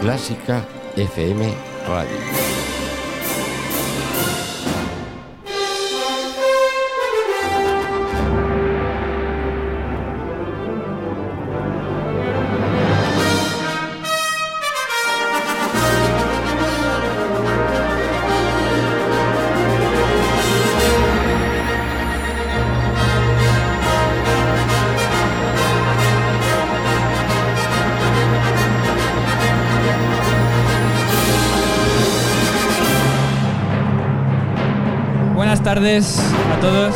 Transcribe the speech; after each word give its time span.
Clásica 0.00 0.64
FM 0.96 1.40
Radio. 1.86 2.63
Tardes 35.84 36.18
a 36.18 36.60
todos. 36.60 36.94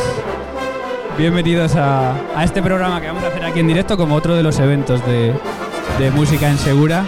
Bienvenidos 1.19 1.77
a, 1.77 2.15
este 2.43 2.63
programa 2.63 3.03
que 3.03 3.09
vamos 3.09 3.23
a 3.23 3.27
hacer 3.27 3.45
aquí 3.45 3.61
en 3.61 3.67
directo 3.67 3.99
como 3.99 4.15
otro 4.15 4.35
de 4.35 4.43
los 4.43 4.59
eventos 4.61 5.05
de, 5.05 5.35
música 6.15 6.49
en 6.49 6.57
Segura. 6.57 7.05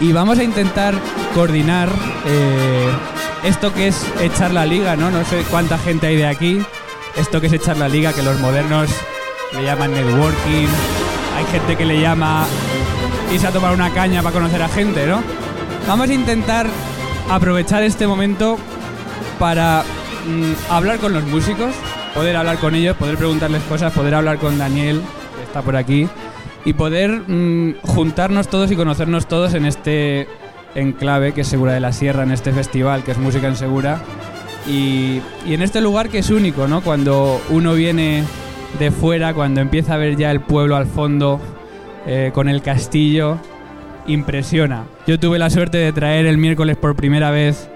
Y 0.00 0.12
vamos 0.12 0.40
a 0.40 0.42
intentar 0.42 0.92
coordinar 1.32 1.88
eh, 2.26 2.90
esto 3.44 3.72
que 3.72 3.86
es 3.86 4.04
echar 4.20 4.50
la 4.50 4.66
liga, 4.66 4.96
¿no? 4.96 5.12
No 5.12 5.24
sé 5.24 5.44
cuánta 5.52 5.78
gente 5.78 6.08
hay 6.08 6.16
de 6.16 6.26
aquí. 6.26 6.60
Esto 7.14 7.40
que 7.40 7.46
es 7.46 7.52
echar 7.52 7.76
la 7.76 7.88
liga, 7.88 8.12
que 8.12 8.24
los 8.24 8.40
modernos 8.40 8.90
le 9.52 9.62
llaman 9.62 9.92
networking. 9.92 10.66
Hay 11.36 11.44
gente 11.52 11.76
que 11.76 11.84
le 11.84 12.00
llama 12.00 12.44
irse 13.32 13.46
a 13.46 13.52
tomar 13.52 13.72
una 13.72 13.90
caña 13.90 14.20
para 14.20 14.32
conocer 14.32 14.60
a 14.60 14.68
gente, 14.68 15.06
¿no? 15.06 15.22
Vamos 15.86 16.10
a 16.10 16.12
intentar 16.12 16.66
aprovechar 17.30 17.84
este 17.84 18.04
momento 18.04 18.58
para 19.38 19.84
Mm, 20.26 20.52
hablar 20.70 20.98
con 20.98 21.12
los 21.12 21.24
músicos, 21.24 21.74
poder 22.14 22.36
hablar 22.36 22.58
con 22.58 22.74
ellos, 22.74 22.96
poder 22.96 23.16
preguntarles 23.18 23.62
cosas, 23.64 23.92
poder 23.92 24.14
hablar 24.14 24.38
con 24.38 24.56
Daniel, 24.56 25.02
que 25.36 25.42
está 25.42 25.60
por 25.62 25.76
aquí, 25.76 26.08
y 26.64 26.72
poder 26.72 27.10
mm, 27.28 27.80
juntarnos 27.82 28.48
todos 28.48 28.70
y 28.70 28.76
conocernos 28.76 29.26
todos 29.26 29.52
en 29.54 29.66
este 29.66 30.26
enclave 30.74 31.32
que 31.32 31.42
es 31.42 31.48
Segura 31.48 31.72
de 31.72 31.80
la 31.80 31.92
Sierra, 31.92 32.22
en 32.22 32.30
este 32.30 32.52
festival 32.52 33.04
que 33.04 33.12
es 33.12 33.18
Música 33.18 33.48
en 33.48 33.56
Segura. 33.56 34.00
Y, 34.66 35.20
en 35.46 35.60
este 35.60 35.82
lugar 35.82 36.08
que 36.08 36.18
es 36.18 36.30
único, 36.30 36.66
¿no? 36.66 36.80
Cuando 36.80 37.40
uno 37.50 37.74
viene 37.74 38.24
de 38.78 38.90
fuera, 38.90 39.34
cuando 39.34 39.60
empieza 39.60 39.94
a 39.94 39.98
ver 39.98 40.16
ya 40.16 40.30
el 40.30 40.40
pueblo 40.40 40.74
al 40.76 40.86
fondo, 40.86 41.38
eh, 42.06 42.30
con 42.32 42.48
el 42.48 42.62
castillo, 42.62 43.36
impresiona. 44.06 44.84
Yo 45.06 45.20
tuve 45.20 45.38
la 45.38 45.50
suerte 45.50 45.76
de 45.76 45.92
traer 45.92 46.24
el 46.24 46.38
miércoles 46.38 46.78
por 46.78 46.96
primera 46.96 47.30
vez 47.30 47.68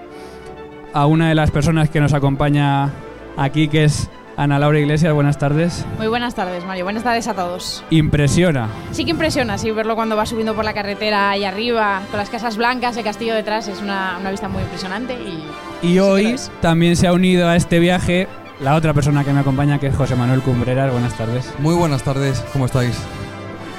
a 0.93 1.05
una 1.05 1.29
de 1.29 1.35
las 1.35 1.51
personas 1.51 1.89
que 1.89 1.99
nos 1.99 2.13
acompaña 2.13 2.89
aquí, 3.37 3.67
que 3.67 3.83
es 3.83 4.09
Ana 4.37 4.57
Laura 4.57 4.79
Iglesias. 4.79 5.13
Buenas 5.13 5.37
tardes. 5.37 5.85
Muy 5.97 6.07
buenas 6.07 6.33
tardes, 6.33 6.65
Mario. 6.65 6.85
Buenas 6.85 7.03
tardes 7.03 7.27
a 7.27 7.33
todos. 7.33 7.83
Impresiona. 7.89 8.69
Sí 8.91 9.03
que 9.03 9.11
impresiona, 9.11 9.57
sí, 9.57 9.71
verlo 9.71 9.95
cuando 9.95 10.15
va 10.15 10.25
subiendo 10.25 10.55
por 10.55 10.63
la 10.63 10.73
carretera 10.73 11.31
ahí 11.31 11.43
arriba, 11.43 12.01
con 12.09 12.17
las 12.17 12.29
casas 12.29 12.55
blancas, 12.55 12.95
el 12.97 13.03
castillo 13.03 13.33
detrás, 13.33 13.67
es 13.67 13.81
una, 13.81 14.17
vista 14.31 14.47
muy 14.47 14.63
impresionante. 14.63 15.13
Y, 15.13 15.87
y 15.87 15.99
hoy 15.99 16.35
también 16.61 16.95
se 16.95 17.07
ha 17.07 17.13
unido 17.13 17.49
a 17.49 17.55
este 17.55 17.79
viaje 17.79 18.27
la 18.61 18.75
otra 18.75 18.93
persona 18.93 19.23
que 19.23 19.33
me 19.33 19.41
acompaña, 19.41 19.79
que 19.79 19.87
es 19.87 19.95
José 19.95 20.15
Manuel 20.15 20.41
Cumbreras. 20.41 20.91
Buenas 20.91 21.15
tardes. 21.15 21.53
Muy 21.59 21.75
buenas 21.75 22.03
tardes, 22.03 22.43
¿cómo 22.53 22.65
estáis? 22.65 22.97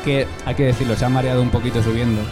Que 0.05 0.27
hay 0.45 0.55
que 0.55 0.65
decirlo, 0.65 0.97
se 0.97 1.05
ha 1.05 1.09
mareado 1.09 1.43
un 1.43 1.51
poquito 1.51 1.83
subiendo 1.83 2.23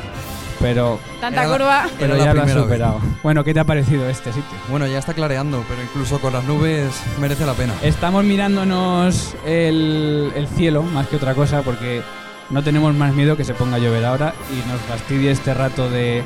pero... 0.60 0.98
Tanta 1.20 1.46
curva. 1.46 1.86
Pero 1.98 2.16
ya 2.16 2.34
lo 2.34 2.42
has 2.42 2.52
superado. 2.52 3.00
Bueno, 3.22 3.44
¿qué 3.44 3.54
te 3.54 3.60
ha 3.60 3.64
parecido 3.64 4.08
este 4.08 4.32
sitio? 4.32 4.56
Bueno, 4.68 4.86
ya 4.86 4.98
está 4.98 5.14
clareando, 5.14 5.64
pero 5.68 5.82
incluso 5.82 6.18
con 6.20 6.32
las 6.32 6.44
nubes 6.44 7.02
merece 7.20 7.46
la 7.46 7.54
pena. 7.54 7.74
Estamos 7.82 8.24
mirándonos 8.24 9.34
el, 9.46 10.32
el 10.34 10.48
cielo 10.48 10.82
más 10.82 11.06
que 11.08 11.16
otra 11.16 11.34
cosa 11.34 11.62
porque 11.62 12.02
no 12.50 12.62
tenemos 12.62 12.94
más 12.94 13.14
miedo 13.14 13.36
que 13.36 13.44
se 13.44 13.54
ponga 13.54 13.76
a 13.76 13.78
llover 13.78 14.04
ahora 14.04 14.34
y 14.50 14.68
nos 14.68 14.80
fastidie 14.82 15.30
este 15.30 15.54
rato 15.54 15.90
de, 15.90 16.22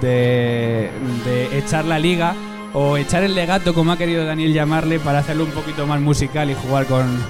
de, 0.00 0.90
de 1.24 1.58
echar 1.58 1.84
la 1.84 1.98
liga 1.98 2.34
o 2.74 2.96
echar 2.96 3.22
el 3.22 3.34
legato, 3.34 3.74
como 3.74 3.92
ha 3.92 3.98
querido 3.98 4.24
Daniel 4.24 4.52
llamarle, 4.54 4.98
para 4.98 5.18
hacerlo 5.18 5.44
un 5.44 5.50
poquito 5.50 5.86
más 5.86 6.00
musical 6.00 6.50
y 6.50 6.54
jugar 6.54 6.86
con, 6.86 7.22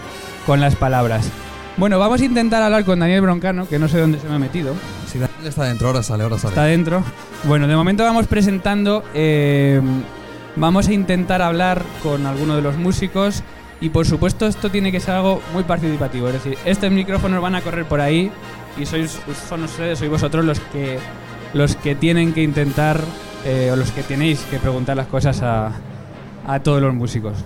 con 0.47 0.61
las 0.61 0.77
palabras. 0.77 1.29
Bueno, 1.77 1.99
vamos 1.99 2.21
a 2.21 2.25
intentar 2.25 2.63
hablar 2.63 2.85
con 2.85 2.99
Daniel 2.99 3.23
Broncano, 3.23 3.67
que 3.67 3.79
no 3.79 3.89
sé 3.89 3.99
dónde 3.99 4.19
se 4.21 4.29
me 4.29 4.35
ha 4.35 4.39
metido. 4.39 4.75
Si 5.07 5.19
Daniel 5.19 5.47
está 5.47 5.65
dentro, 5.65 5.89
ahora 5.89 6.03
sale, 6.03 6.23
ahora 6.23 6.39
sale. 6.39 6.51
Está 6.51 6.65
dentro. 6.65 7.03
Bueno, 7.45 7.67
de 7.67 7.75
momento 7.75 8.05
vamos 8.05 8.27
presentando. 8.27 9.03
Eh, 9.15 9.81
vamos 10.55 10.89
a 10.89 10.93
intentar 10.93 11.41
hablar 11.41 11.83
con 12.03 12.27
alguno 12.27 12.57
de 12.57 12.63
los 12.63 12.77
músicos. 12.77 13.43
Y 13.81 13.89
por 13.89 14.07
supuesto, 14.07 14.47
esto 14.47 14.71
tiene 14.71 14.93
que 14.93 15.01
ser 15.01 15.15
algo 15.15 15.41
muy 15.53 15.65
participativo. 15.65 16.29
Es 16.29 16.35
decir, 16.35 16.57
estos 16.65 16.91
micrófonos 16.93 17.43
van 17.43 17.55
a 17.55 17.63
correr 17.63 17.85
por 17.87 18.01
ahí 18.01 18.31
y 18.79 18.87
sois, 18.87 19.19
son 19.49 19.65
ustedes, 19.65 19.99
sois 19.99 20.11
vosotros 20.11 20.45
los 20.45 20.61
que, 20.61 20.99
los 21.53 21.75
que 21.75 21.95
tienen 21.95 22.33
que 22.33 22.43
intentar, 22.43 23.01
eh, 23.45 23.71
o 23.73 23.77
los 23.77 23.91
que 23.91 24.03
tenéis 24.03 24.41
que 24.51 24.59
preguntar 24.59 24.97
las 24.97 25.09
cosas 25.09 25.43
a, 25.43 25.73
a 26.47 26.61
todos 26.61 26.81
los 26.81 26.95
músicos. 26.95 27.39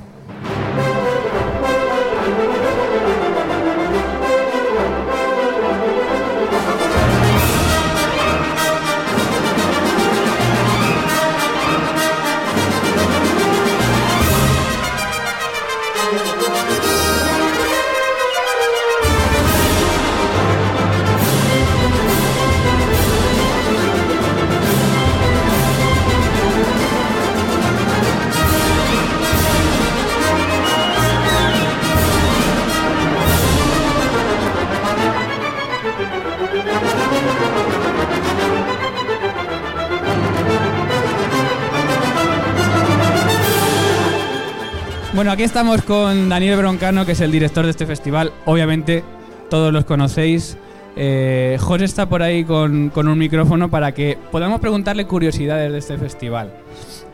Bueno, 45.16 45.32
aquí 45.32 45.44
estamos 45.44 45.80
con 45.80 46.28
Daniel 46.28 46.58
Broncano, 46.58 47.06
que 47.06 47.12
es 47.12 47.22
el 47.22 47.32
director 47.32 47.64
de 47.64 47.70
este 47.70 47.86
festival. 47.86 48.34
Obviamente, 48.44 49.02
todos 49.48 49.72
los 49.72 49.86
conocéis. 49.86 50.58
Eh, 50.94 51.56
José 51.58 51.86
está 51.86 52.06
por 52.06 52.22
ahí 52.22 52.44
con, 52.44 52.92
un 52.94 53.18
micrófono 53.18 53.70
para 53.70 53.92
que 53.92 54.18
podamos 54.30 54.60
preguntarle 54.60 55.06
curiosidades 55.06 55.72
de 55.72 55.78
este 55.78 55.96
festival. 55.96 56.52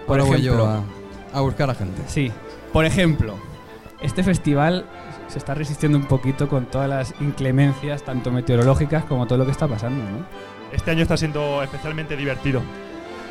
Por 0.05 0.19
ejemplo, 0.19 0.37
voy 0.37 0.43
yo 0.43 0.85
a, 1.33 1.41
buscar 1.43 1.71
a 1.71 1.77
gente. 1.77 2.03
Sí. 2.09 2.33
Por 2.73 2.87
ejemplo, 2.87 3.37
este 4.01 4.25
festival 4.25 4.85
se 5.29 5.39
está 5.39 5.55
resistiendo 5.55 5.97
un 5.97 6.07
poquito 6.07 6.49
con 6.49 6.67
todas 6.67 6.89
las 6.89 7.15
inclemencias, 7.21 8.03
tanto 8.03 8.33
meteorológicas 8.33 9.05
como 9.05 9.29
todo 9.29 9.39
lo 9.39 9.45
que 9.45 9.53
está 9.53 9.69
pasando, 9.69 10.03
¿no? 10.03 10.27
Este 10.73 10.91
año 10.91 11.03
está 11.03 11.17
siendo 11.17 11.63
especialmente 11.63 12.17
divertido. 12.17 12.63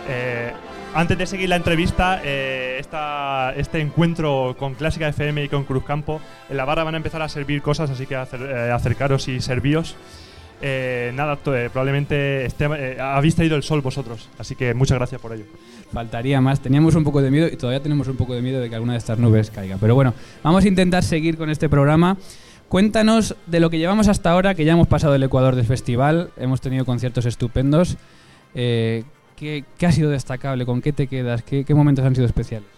Eh, 0.08 0.54
antes 0.94 1.18
de 1.18 1.26
seguir 1.26 1.50
la 1.50 1.56
entrevista, 1.56 2.22
eh, 2.24 2.82
este 3.58 3.80
encuentro 3.80 4.56
con 4.58 4.76
Clásica 4.76 5.08
FM 5.08 5.46
y 5.46 5.50
con 5.50 5.64
Cruzcampo, 5.64 6.22
en 6.50 6.58
la 6.58 6.66
barra 6.66 6.84
van 6.84 6.96
a 6.96 6.98
empezar 6.98 7.22
a 7.22 7.30
servir 7.30 7.62
cosas, 7.62 7.90
así 7.90 8.06
que 8.06 8.16
eh, 8.16 8.72
acercaros 8.72 9.28
y 9.28 9.40
servíos. 9.42 9.96
Eh, 10.64 11.12
nada, 11.16 11.38
probablemente 11.38 12.48
habéis 13.00 13.36
traído 13.36 13.56
el 13.56 13.64
sol 13.64 13.82
vosotros, 13.82 14.30
así 14.38 14.56
que 14.56 14.74
muchas 14.74 14.98
gracias 14.98 15.20
por 15.20 15.34
ello. 15.34 15.46
Faltaría 15.92 16.40
más, 16.40 16.60
teníamos 16.60 16.96
un 16.96 17.04
poco 17.04 17.22
de 17.22 17.32
miedo 17.32 17.48
y 17.48 17.58
todavía 17.58 17.82
tenemos 17.82 18.08
un 18.08 18.16
poco 18.16 18.36
de 18.36 18.42
miedo 18.42 18.62
de 18.62 18.70
que 18.70 18.76
alguna 18.76 18.94
de 18.94 19.00
estas 19.00 19.18
nubes 19.18 19.50
caiga. 19.50 19.78
Pero 19.80 19.96
bueno, 19.96 20.14
vamos 20.44 20.64
a 20.64 20.68
intentar 20.68 21.04
seguir 21.04 21.38
con 21.38 21.50
este 21.50 21.68
programa 21.68 22.18
Cuéntanos 22.72 23.36
de 23.48 23.60
lo 23.60 23.70
que 23.70 23.80
llevamos 23.80 24.08
hasta 24.08 24.32
ahora, 24.32 24.56
que 24.56 24.64
ya 24.64 24.72
hemos 24.72 24.88
pasado 24.88 25.14
el 25.14 25.22
Ecuador 25.22 25.58
del 25.58 25.66
festival, 25.66 26.32
hemos 26.38 26.62
tenido 26.62 26.86
conciertos 26.86 27.26
estupendos. 27.26 27.98
Eh, 28.56 29.04
¿qué, 29.42 29.66
qué 29.78 29.88
ha 29.88 29.92
sido 29.92 30.12
destacable? 30.12 30.66
¿Con 30.66 30.82
qué 30.82 30.94
te 30.94 31.08
quedas? 31.08 31.42
¿Qué, 31.42 31.66
qué 31.66 31.74
momentos 31.74 32.06
han 32.06 32.14
sido 32.14 32.28
especiales? 32.28 32.70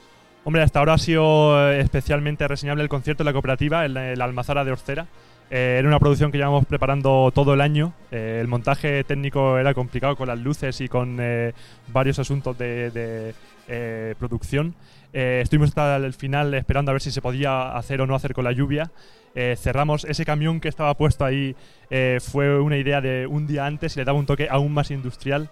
Hombre, 0.45 0.61
hasta 0.61 0.79
ahora 0.79 0.93
ha 0.93 0.97
sido 0.97 1.69
eh, 1.69 1.81
especialmente 1.81 2.47
reseñable 2.47 2.83
el 2.83 2.89
concierto 2.89 3.23
de 3.23 3.25
la 3.25 3.33
cooperativa 3.33 3.85
la 3.87 4.23
Almazara 4.25 4.63
de 4.63 4.71
Orcera. 4.71 5.07
Eh, 5.51 5.75
era 5.77 5.87
una 5.87 5.99
producción 5.99 6.31
que 6.31 6.37
llevamos 6.37 6.65
preparando 6.65 7.31
todo 7.35 7.53
el 7.53 7.61
año. 7.61 7.93
Eh, 8.11 8.39
el 8.41 8.47
montaje 8.47 9.03
técnico 9.03 9.57
era 9.57 9.73
complicado 9.73 10.15
con 10.15 10.27
las 10.27 10.39
luces 10.39 10.79
y 10.81 10.87
con 10.87 11.17
eh, 11.19 11.53
varios 11.91 12.17
asuntos 12.17 12.57
de, 12.57 12.89
de, 12.91 13.35
eh, 13.67 14.15
producción. 14.17 14.73
Eh, 15.11 15.41
estuvimos 15.43 15.69
hasta 15.69 15.97
el 15.97 16.13
final 16.13 16.53
esperando 16.55 16.91
a 16.91 16.93
ver 16.93 17.01
si 17.01 17.11
se 17.11 17.21
podía 17.21 17.75
hacer 17.77 18.01
o 18.01 18.07
no 18.07 18.15
hacer 18.15 18.33
con 18.33 18.45
la 18.45 18.51
lluvia. 18.51 18.89
Eh, 19.35 19.55
cerramos 19.57 20.05
ese 20.05 20.25
camión 20.25 20.59
que 20.59 20.69
estaba 20.69 20.93
puesto 20.95 21.23
ahí. 21.23 21.55
eh, 21.89 22.19
fue 22.21 22.59
una 22.59 22.77
idea 22.77 22.99
de 23.01 23.27
un 23.27 23.45
día 23.45 23.65
antes 23.65 23.95
y 23.95 23.99
le 23.99 24.05
daba 24.05 24.17
un 24.17 24.25
toque 24.25 24.47
aún 24.49 24.73
más 24.73 24.91
industrial. 24.91 25.49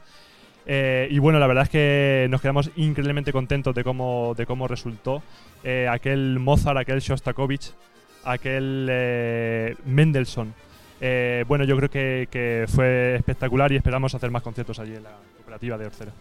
Eh, 0.66 1.08
y 1.10 1.20
bueno, 1.20 1.40
la 1.40 1.48
verdad 1.48 1.64
es 1.64 1.70
que 1.70 2.28
nos 2.30 2.42
quedamos 2.42 2.72
increíblemente 2.76 3.32
contentos 3.32 3.74
de 3.74 3.84
cómo, 3.84 4.34
de 4.36 4.46
cómo 4.46 4.68
resultó. 4.68 5.22
Eh, 5.64 5.88
aquel 5.90 6.40
Mozart, 6.40 6.78
aquel 6.78 7.00
Shostakovich, 7.00 7.72
aquel 8.24 8.88
eh, 8.90 9.76
Mendelssohn. 9.86 10.54
Bueno, 11.48 11.64
yo 11.64 11.76
creo 11.78 11.90
que, 11.90 12.28
que 12.30 12.66
fue 12.68 13.16
espectacular 13.16 13.72
y 13.72 13.76
esperamos 13.76 14.14
hacer 14.14 14.30
más 14.30 14.44
conciertos 14.44 14.78
allí 14.78 14.96
en 14.96 15.04
la 15.04 15.18
cooperativa 15.38 15.78
de 15.78 15.88
Orcera. 15.88 16.12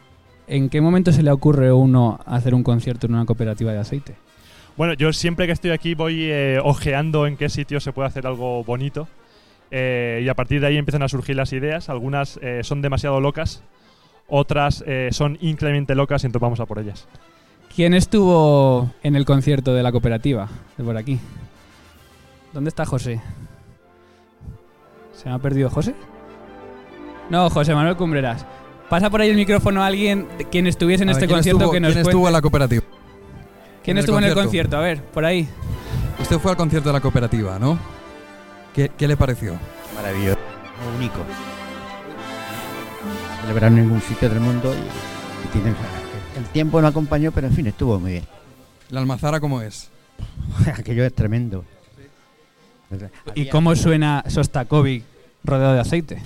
¿En 0.46 0.70
qué 0.70 0.81
momento 0.81 1.12
se 1.12 1.22
le 1.22 1.31
ocurre 1.31 1.69
a 1.69 1.75
uno 1.75 2.19
hacer 2.25 2.54
un 2.54 2.62
concierto 2.62 3.06
en 3.06 3.14
una 3.14 3.26
cooperativa 3.26 3.72
de 3.72 3.78
aceite? 3.78 4.14
Bueno, 4.78 4.94
yo 4.94 5.12
siempre 5.12 5.46
que 5.46 5.52
estoy 5.52 5.72
aquí 5.72 5.94
voy 5.94 6.32
ojeando 6.64 7.26
en 7.26 7.36
qué 7.36 7.50
sitio 7.50 7.78
se 7.78 7.93
puede 7.93 8.08
hacer 8.08 8.26
algo 8.26 8.64
bonito. 8.64 9.06
y 9.70 10.26
a 10.26 10.34
partir 10.34 10.62
de 10.62 10.69
ahí 10.69 10.78
empiezan 10.78 11.02
a 11.02 11.08
surgir 11.08 11.36
las 11.36 11.52
ideas. 11.52 11.90
Algunas 11.90 12.40
son 12.62 12.81
demasiado 12.81 13.20
locas, 13.20 13.62
otras 14.31 14.82
eh, 14.87 15.09
son 15.12 15.37
increíblemente 15.41 15.94
locas 15.94 16.23
y 16.23 16.27
entonces 16.27 16.43
vamos 16.43 16.61
a 16.61 16.67
por 16.67 16.79
ellas. 16.79 17.06
¿Quién 17.75 17.94
estuvo 17.94 18.91
en 19.03 19.15
el 19.17 19.25
concierto 19.25 19.75
de 19.75 19.82
la 19.82 19.93
cooperativa? 19.93 20.49
De 20.77 20.85
por 20.85 20.97
aquí. 20.97 21.19
¿Dónde 22.53 22.69
está 22.69 22.85
José? 22.85 23.21
¿Se 25.12 25.29
me 25.29 25.35
ha 25.35 25.38
perdido 25.38 25.71
José? 25.71 25.94
No, 27.29 27.49
José 27.50 27.75
Manuel 27.75 27.97
Cumbreras. 27.97 28.44
Pasa 28.88 29.09
por 29.11 29.21
ahí 29.21 29.31
el 29.31 29.37
micrófono 29.37 29.82
a 29.82 29.87
alguien 29.87 30.27
quien 30.50 30.67
estuviese 30.67 31.05
en 31.05 31.11
A 31.11 31.12
este 31.12 31.27
¿quién 31.27 31.37
concierto 31.37 31.59
estuvo- 31.61 31.73
que 31.73 31.81
nos 31.81 31.88
¿Quién 31.93 32.03
cuente. 32.05 32.11
estuvo 32.11 32.27
en 32.27 32.32
la 32.32 32.41
cooperativa? 32.43 32.82
¿Quién 33.85 33.94
en 33.97 33.99
el 33.99 34.00
estuvo 34.00 34.19
en 34.19 34.25
el 34.25 34.35
concierto? 34.35 34.71
concierto? 34.71 34.77
A 34.77 34.81
ver, 34.81 35.03
por 35.12 35.25
ahí. 35.25 35.49
Usted 36.21 36.38
fue 36.38 36.50
al 36.50 36.56
concierto 36.56 36.88
de 36.88 36.93
la 36.94 37.00
cooperativa, 37.00 37.59
¿no? 37.59 37.79
¿Qué, 38.75 38.91
qué 38.97 39.06
le 39.06 39.17
pareció? 39.17 39.55
Maravilloso, 39.94 40.38
único. 40.99 41.19
Celebraron 43.42 43.78
en 43.78 43.84
ningún 43.84 44.00
sitio 44.02 44.28
del 44.28 44.40
mundo 44.40 44.72
y, 44.75 45.46
y 45.46 45.52
tienen- 45.52 45.75
el 46.37 46.44
tiempo 46.52 46.81
no 46.81 46.87
acompañó, 46.88 47.32
pero 47.32 47.46
en 47.48 47.52
fin, 47.54 47.66
estuvo 47.66 47.98
muy 47.98 48.12
bien. 48.12 48.25
¿La 48.90 49.00
almazara 49.00 49.40
cómo 49.40 49.60
es? 49.62 49.90
Aquello 50.78 51.04
es 51.04 51.14
tremendo. 51.14 51.64
¿Y 53.34 53.46
cómo 53.48 53.75
suena 53.76 54.25
Sostakovic 54.26 55.04
rodeado 55.44 55.75
de 55.75 55.81
aceite? 55.81 56.19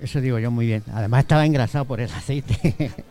Eso 0.00 0.20
digo 0.20 0.38
yo 0.38 0.50
muy 0.50 0.66
bien. 0.66 0.82
Además 0.92 1.20
estaba 1.20 1.44
engrasado 1.46 1.84
por 1.84 2.00
el 2.00 2.10
aceite. 2.10 2.90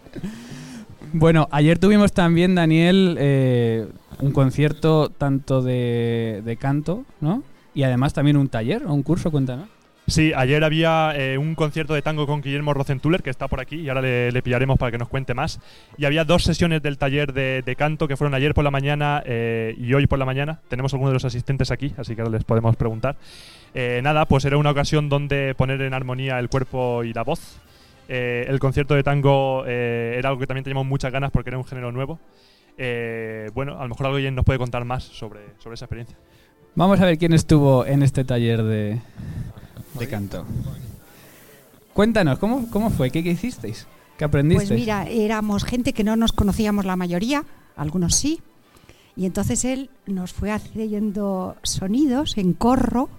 Bueno, 1.18 1.48
ayer 1.52 1.80
tuvimos 1.80 2.12
también, 2.12 2.56
Daniel, 2.56 3.16
eh, 3.20 3.88
un 4.20 4.32
concierto 4.32 5.08
tanto 5.10 5.62
de, 5.62 6.42
de 6.44 6.58
canto, 6.58 7.06
¿no? 7.22 7.42
Y 7.74 7.84
además 7.84 8.12
también 8.12 8.36
un 8.36 8.50
taller 8.50 8.84
o 8.86 8.94
un 8.94 9.02
curso, 9.02 9.32
cuéntanos. 9.32 9.70
Sí, 10.08 10.34
ayer 10.36 10.64
había 10.64 11.14
eh, 11.16 11.36
un 11.40 11.56
concierto 11.56 11.96
de 11.96 12.04
tango 12.04 12.28
con 12.28 12.42
Guillermo 12.42 12.76
Rocentuller, 12.76 13.24
que 13.24 13.32
está 13.32 13.48
por 13.48 13.60
aquí, 13.60 13.78
y 13.78 13.90
ahora 13.90 14.02
le, 14.02 14.42
pillaremos 14.44 14.78
para 14.78 14.92
que 14.92 15.00
nos 15.00 15.10
cuente 15.10 15.34
más. 15.34 15.60
Y 15.98 16.06
había 16.06 16.24
dos 16.24 16.44
sesiones 16.44 16.84
del 16.84 17.00
taller 17.00 17.34
de, 17.34 17.76
canto 17.76 18.08
que 18.08 18.16
fueron 18.16 18.36
ayer 18.36 18.54
por 18.54 18.64
la 18.64 18.70
mañana 18.70 19.24
eh, 19.26 19.74
y 19.80 19.92
hoy 19.96 20.06
por 20.06 20.20
la 20.20 20.26
mañana. 20.26 20.60
Tenemos 20.68 20.94
algunos 20.94 21.10
de 21.10 21.16
los 21.16 21.26
asistentes 21.26 21.72
aquí, 21.72 21.92
así 21.98 22.16
que 22.16 22.22
ahora 22.22 22.34
les 22.34 22.44
podemos 22.44 22.76
preguntar. 22.76 23.16
Eh, 23.74 24.00
nada, 24.04 24.26
pues 24.28 24.46
era 24.46 24.58
una 24.58 24.70
ocasión 24.70 25.10
donde 25.10 25.56
poner 25.56 25.82
en 25.82 25.96
armonía 25.96 26.38
el 26.38 26.50
cuerpo 26.50 27.04
y 27.04 27.12
la 27.12 27.24
voz. 27.24 27.60
El 28.08 28.60
concierto 28.60 28.94
de 28.94 29.02
tango 29.02 29.66
era 29.66 30.30
algo 30.30 30.40
que 30.40 30.46
también 30.46 30.64
teníamos 30.64 30.86
muchas 30.86 31.12
ganas 31.12 31.32
porque 31.32 31.50
era 31.50 31.58
un 31.58 31.66
género 31.66 31.92
nuevo. 31.92 32.20
Bueno, 33.56 33.80
a 33.80 33.84
lo 33.84 33.90
mejor 33.90 34.06
alguien 34.06 34.36
nos 34.36 34.46
puede 34.46 34.60
contar 34.60 34.86
más 34.86 35.04
sobre, 35.04 35.40
sobre 35.58 35.74
esa 35.74 35.86
experiencia. 35.86 36.16
Vamos 36.76 37.02
a 37.02 37.06
ver 37.06 37.18
quién 37.18 37.34
estuvo 37.34 37.84
en 37.84 38.04
este 38.04 38.24
taller 38.24 38.62
de, 38.62 39.00
de 39.98 40.08
canto. 40.08 40.46
Cuéntanos, 41.94 42.40
¿cómo, 42.40 42.70
cómo 42.70 42.90
fue? 42.90 43.10
¿Qué, 43.10 43.24
qué 43.24 43.32
hicisteis? 43.32 43.88
¿Qué 44.18 44.26
aprendisteis? 44.26 44.70
Pues 44.70 44.80
mira, 44.80 45.08
éramos 45.08 45.64
gente 45.64 45.94
que 45.94 46.04
no 46.04 46.16
nos 46.16 46.32
conocíamos 46.32 46.86
la 46.86 46.96
mayoría, 46.96 47.44
algunos 47.76 48.16
sí, 48.16 48.42
y 49.16 49.26
entonces 49.26 49.64
él 49.66 49.90
nos 50.06 50.34
fue 50.34 50.52
haciendo 50.52 51.56
sonidos 51.64 52.38
en 52.38 52.54
corro, 52.54 53.10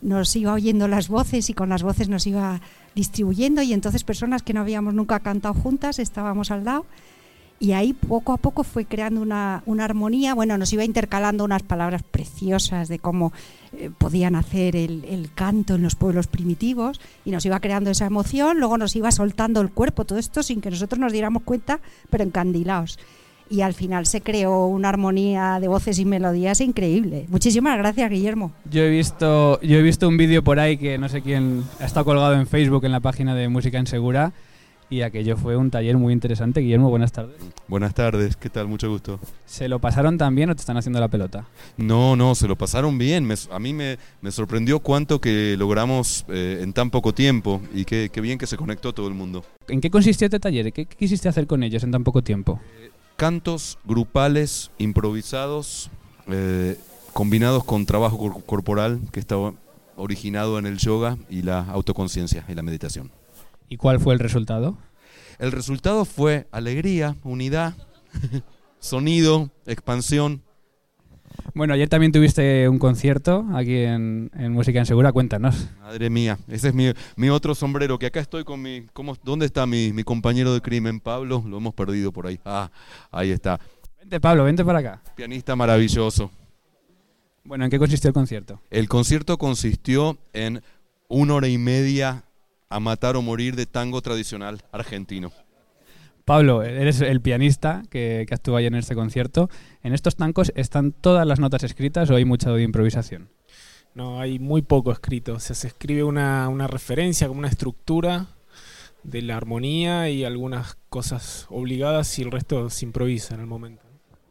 nos 0.00 0.34
iba 0.34 0.54
oyendo 0.54 0.88
las 0.88 1.08
voces 1.08 1.50
y 1.50 1.54
con 1.54 1.68
las 1.68 1.82
voces 1.82 2.08
nos 2.08 2.26
iba 2.26 2.60
distribuyendo 2.94 3.62
y 3.62 3.72
entonces 3.72 4.02
personas 4.02 4.42
que 4.42 4.54
no 4.54 4.60
habíamos 4.60 4.94
nunca 4.94 5.20
cantado 5.20 5.54
juntas 5.54 5.98
estábamos 5.98 6.50
al 6.50 6.64
lado 6.64 6.86
y 7.62 7.72
ahí 7.72 7.92
poco 7.92 8.32
a 8.32 8.38
poco 8.38 8.64
fue 8.64 8.86
creando 8.86 9.20
una, 9.20 9.62
una 9.66 9.84
armonía, 9.84 10.34
bueno, 10.34 10.56
nos 10.56 10.72
iba 10.72 10.82
intercalando 10.82 11.44
unas 11.44 11.62
palabras 11.62 12.02
preciosas 12.02 12.88
de 12.88 12.98
cómo 12.98 13.34
eh, 13.76 13.90
podían 13.96 14.34
hacer 14.34 14.76
el, 14.76 15.04
el 15.04 15.30
canto 15.34 15.74
en 15.74 15.82
los 15.82 15.94
pueblos 15.94 16.26
primitivos 16.26 17.02
y 17.22 17.30
nos 17.30 17.44
iba 17.44 17.60
creando 17.60 17.90
esa 17.90 18.06
emoción, 18.06 18.58
luego 18.58 18.78
nos 18.78 18.96
iba 18.96 19.12
soltando 19.12 19.60
el 19.60 19.70
cuerpo, 19.70 20.06
todo 20.06 20.18
esto 20.18 20.42
sin 20.42 20.62
que 20.62 20.70
nosotros 20.70 20.98
nos 20.98 21.12
diéramos 21.12 21.42
cuenta, 21.42 21.80
pero 22.08 22.24
encandilados. 22.24 22.98
Y 23.50 23.60
al 23.60 23.74
final 23.74 24.06
se 24.06 24.22
creó 24.22 24.66
una 24.66 24.88
armonía 24.88 25.58
de 25.60 25.68
voces 25.68 25.98
y 25.98 26.06
melodías 26.06 26.62
increíble. 26.62 27.26
Muchísimas 27.28 27.76
gracias, 27.76 28.08
Guillermo. 28.08 28.52
Yo 28.70 28.82
he 28.84 28.88
visto, 28.88 29.60
yo 29.60 29.76
he 29.76 29.82
visto 29.82 30.08
un 30.08 30.16
vídeo 30.16 30.42
por 30.42 30.60
ahí 30.60 30.78
que 30.78 30.96
no 30.96 31.08
sé 31.10 31.20
quién 31.20 31.64
ha 31.80 31.84
estado 31.84 32.06
colgado 32.06 32.34
en 32.34 32.46
Facebook 32.46 32.86
en 32.86 32.92
la 32.92 33.00
página 33.00 33.34
de 33.34 33.48
Música 33.48 33.78
en 33.78 33.86
Segura 33.86 34.32
y 34.90 35.02
aquello 35.02 35.36
fue 35.36 35.56
un 35.56 35.70
taller 35.70 35.96
muy 35.96 36.12
interesante. 36.12 36.60
Guillermo, 36.60 36.90
buenas 36.90 37.12
tardes. 37.12 37.36
Buenas 37.68 37.94
tardes, 37.94 38.36
¿qué 38.36 38.50
tal? 38.50 38.66
Mucho 38.66 38.90
gusto. 38.90 39.20
¿Se 39.46 39.68
lo 39.68 39.78
pasaron 39.78 40.18
tan 40.18 40.34
bien 40.34 40.50
o 40.50 40.54
te 40.56 40.60
están 40.60 40.76
haciendo 40.76 40.98
la 41.00 41.06
pelota? 41.08 41.46
No, 41.76 42.16
no, 42.16 42.34
se 42.34 42.48
lo 42.48 42.56
pasaron 42.56 42.98
bien. 42.98 43.24
Me- 43.24 43.34
a 43.50 43.58
mí 43.60 43.72
me, 43.72 43.98
me 44.20 44.32
sorprendió 44.32 44.80
cuánto 44.80 45.20
que 45.20 45.54
logramos 45.56 46.24
eh, 46.28 46.58
en 46.62 46.72
tan 46.72 46.90
poco 46.90 47.14
tiempo 47.14 47.60
y 47.72 47.84
qué, 47.84 48.10
qué 48.12 48.20
bien 48.20 48.36
que 48.38 48.46
se 48.48 48.56
conectó 48.56 48.92
todo 48.92 49.06
el 49.08 49.14
mundo. 49.14 49.44
¿En 49.68 49.80
qué 49.80 49.90
consistió 49.90 50.26
este 50.26 50.40
taller? 50.40 50.72
¿Qué, 50.72 50.84
qué 50.86 50.96
quisiste 50.96 51.28
hacer 51.28 51.46
con 51.46 51.62
ellos 51.62 51.84
en 51.84 51.92
tan 51.92 52.02
poco 52.02 52.22
tiempo? 52.22 52.60
Cantos 53.16 53.78
grupales, 53.84 54.70
improvisados, 54.78 55.90
eh, 56.28 56.76
combinados 57.12 57.62
con 57.64 57.86
trabajo 57.86 58.18
cor- 58.18 58.44
corporal 58.44 59.00
que 59.12 59.20
estaba 59.20 59.52
originado 59.96 60.58
en 60.58 60.66
el 60.66 60.78
yoga 60.78 61.18
y 61.28 61.42
la 61.42 61.60
autoconciencia 61.60 62.44
y 62.48 62.54
la 62.54 62.62
meditación. 62.62 63.10
¿Y 63.70 63.76
cuál 63.76 64.00
fue 64.00 64.14
el 64.14 64.18
resultado? 64.18 64.76
El 65.38 65.52
resultado 65.52 66.04
fue 66.04 66.48
alegría, 66.50 67.16
unidad, 67.22 67.74
sonido, 68.80 69.52
expansión. 69.64 70.42
Bueno, 71.54 71.74
ayer 71.74 71.88
también 71.88 72.10
tuviste 72.10 72.68
un 72.68 72.80
concierto 72.80 73.46
aquí 73.54 73.76
en, 73.76 74.32
en 74.34 74.52
Música 74.52 74.80
en 74.80 74.86
Segura. 74.86 75.12
Cuéntanos. 75.12 75.68
Madre 75.80 76.10
mía, 76.10 76.36
ese 76.48 76.68
es 76.68 76.74
mi, 76.74 76.92
mi 77.14 77.30
otro 77.30 77.54
sombrero, 77.54 77.96
que 77.96 78.06
acá 78.06 78.18
estoy 78.18 78.42
con 78.42 78.60
mi... 78.60 78.86
¿cómo, 78.92 79.16
¿Dónde 79.22 79.46
está 79.46 79.66
mi, 79.66 79.92
mi 79.92 80.02
compañero 80.02 80.52
de 80.52 80.60
crimen, 80.60 80.98
Pablo? 80.98 81.44
Lo 81.46 81.58
hemos 81.58 81.72
perdido 81.72 82.10
por 82.10 82.26
ahí. 82.26 82.40
Ah, 82.44 82.72
ahí 83.12 83.30
está. 83.30 83.60
Vente, 84.00 84.18
Pablo, 84.18 84.42
vente 84.42 84.64
para 84.64 84.80
acá. 84.80 85.02
Pianista 85.14 85.54
maravilloso. 85.54 86.32
Bueno, 87.44 87.66
¿en 87.66 87.70
qué 87.70 87.78
consistió 87.78 88.08
el 88.08 88.14
concierto? 88.14 88.60
El 88.68 88.88
concierto 88.88 89.38
consistió 89.38 90.18
en 90.32 90.60
una 91.06 91.34
hora 91.34 91.46
y 91.46 91.56
media 91.56 92.24
a 92.70 92.80
matar 92.80 93.16
o 93.16 93.22
morir 93.22 93.56
de 93.56 93.66
tango 93.66 94.00
tradicional 94.00 94.62
argentino. 94.72 95.32
Pablo, 96.24 96.62
eres 96.62 97.00
el 97.00 97.20
pianista 97.20 97.82
que, 97.90 98.24
que 98.28 98.34
actuó 98.34 98.56
ayer 98.56 98.72
en 98.72 98.78
este 98.78 98.94
concierto. 98.94 99.50
¿En 99.82 99.92
estos 99.92 100.14
tancos 100.16 100.52
están 100.54 100.92
todas 100.92 101.26
las 101.26 101.40
notas 101.40 101.64
escritas 101.64 102.08
o 102.10 102.16
hay 102.16 102.24
mucha 102.24 102.50
de 102.52 102.62
improvisación? 102.62 103.28
No, 103.94 104.20
hay 104.20 104.38
muy 104.38 104.62
poco 104.62 104.92
escrito. 104.92 105.34
O 105.34 105.40
sea, 105.40 105.56
se 105.56 105.66
escribe 105.66 106.04
una, 106.04 106.48
una 106.48 106.68
referencia, 106.68 107.26
como 107.26 107.40
una 107.40 107.48
estructura 107.48 108.28
de 109.02 109.22
la 109.22 109.36
armonía 109.36 110.08
y 110.10 110.24
algunas 110.24 110.76
cosas 110.88 111.46
obligadas 111.50 112.18
y 112.18 112.22
el 112.22 112.30
resto 112.30 112.70
se 112.70 112.84
improvisa 112.84 113.34
en 113.34 113.40
el 113.40 113.46
momento. 113.46 113.82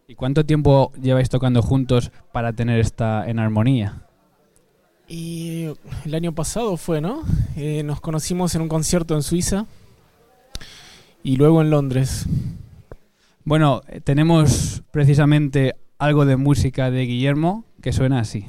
¿Y 0.07 0.15
cuánto 0.15 0.45
tiempo 0.45 0.91
lleváis 0.99 1.29
tocando 1.29 1.61
juntos 1.61 2.11
para 2.31 2.53
tener 2.53 2.79
esta 2.79 3.29
en 3.29 3.39
armonía? 3.39 4.08
Y 5.09 5.65
el 6.05 6.13
año 6.13 6.33
pasado 6.33 6.77
fue, 6.77 7.01
¿no? 7.01 7.23
Eh, 7.57 7.81
nos 7.83 7.99
conocimos 7.99 8.53
en 8.53 8.61
un 8.61 8.69
concierto 8.69 9.15
en 9.15 9.23
Suiza 9.23 9.65
y 11.23 11.35
luego 11.35 11.61
en 11.61 11.71
Londres. 11.71 12.27
Bueno, 13.43 13.81
eh, 13.87 14.01
tenemos 14.01 14.83
precisamente 14.91 15.75
algo 15.97 16.25
de 16.25 16.37
música 16.37 16.91
de 16.91 17.07
Guillermo 17.07 17.65
que 17.81 17.91
suena 17.91 18.19
así. 18.19 18.45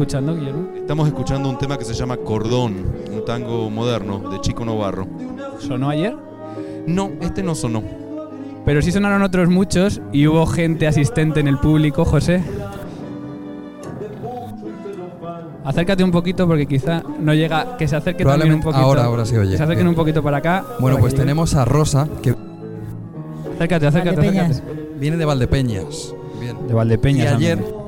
Escuchando, 0.00 0.34
Guillermo? 0.34 0.68
Estamos 0.76 1.06
escuchando 1.08 1.48
un 1.50 1.58
tema 1.58 1.76
que 1.76 1.84
se 1.84 1.92
llama 1.92 2.16
Cordón, 2.16 2.74
un 3.12 3.24
tango 3.26 3.68
moderno 3.70 4.30
de 4.30 4.40
Chico 4.40 4.64
Novarro. 4.64 5.06
¿Sonó 5.58 5.90
ayer? 5.90 6.16
No, 6.86 7.10
este 7.20 7.42
no 7.42 7.54
sonó. 7.54 7.82
Pero 8.64 8.80
sí 8.80 8.92
sonaron 8.92 9.22
otros 9.22 9.48
muchos 9.50 10.00
y 10.12 10.26
hubo 10.26 10.46
gente 10.46 10.86
asistente 10.86 11.40
en 11.40 11.48
el 11.48 11.58
público, 11.58 12.04
José. 12.06 12.42
Acércate 15.64 16.02
un 16.02 16.10
poquito 16.10 16.46
porque 16.46 16.66
quizá 16.66 17.02
no 17.20 17.34
llega. 17.34 17.76
Que 17.76 17.86
se 17.86 17.96
acerque 17.96 18.24
también 18.24 18.54
un 18.54 18.60
poquito. 18.62 18.82
ahora- 18.82 19.04
ahora 19.04 19.24
se 19.26 19.38
oye. 19.38 19.50
Que 19.52 19.56
se 19.58 19.62
acerquen 19.62 19.84
Bien. 19.84 19.88
un 19.88 19.94
poquito 19.94 20.22
para 20.22 20.38
acá. 20.38 20.64
Bueno, 20.80 20.96
para 20.96 21.00
pues 21.02 21.14
tenemos 21.14 21.54
a 21.54 21.64
Rosa, 21.66 22.08
que 22.22 22.34
Acércate, 23.56 23.86
acércate, 23.86 24.20
acércate. 24.28 24.62
viene 24.98 25.18
de 25.18 25.24
Valdepeñas. 25.26 26.14
Bien. 26.40 26.56
De 26.66 26.72
Valdepeñas, 26.72 27.32
Y 27.32 27.34
ayer. 27.44 27.79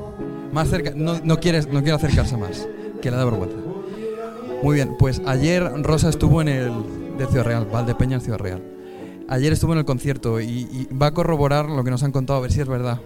Más 0.53 0.69
cerca, 0.69 0.93
no, 0.95 1.19
no, 1.23 1.39
quieres, 1.39 1.67
no 1.67 1.81
quiere 1.81 1.95
acercarse 1.95 2.37
más, 2.37 2.67
que 3.01 3.11
le 3.11 3.17
da 3.17 3.25
vergüenza. 3.25 3.57
Muy 4.61 4.75
bien, 4.75 4.95
pues 4.97 5.21
ayer 5.25 5.63
Rosa 5.83 6.09
estuvo 6.09 6.41
en 6.41 6.47
el 6.47 6.71
de 7.17 7.27
Ciudad 7.27 7.43
Real, 7.43 7.65
Valdepeñas 7.65 8.23
Ciudad 8.23 8.39
Real. 8.39 8.61
Ayer 9.27 9.51
estuvo 9.51 9.73
en 9.73 9.79
el 9.79 9.85
concierto 9.85 10.39
y, 10.39 10.45
y 10.45 10.87
va 10.93 11.07
a 11.07 11.13
corroborar 11.13 11.69
lo 11.69 11.83
que 11.83 11.91
nos 11.91 12.03
han 12.03 12.11
contado, 12.11 12.39
a 12.39 12.41
ver 12.41 12.51
si 12.51 12.61
es 12.61 12.67
verdad, 12.67 13.01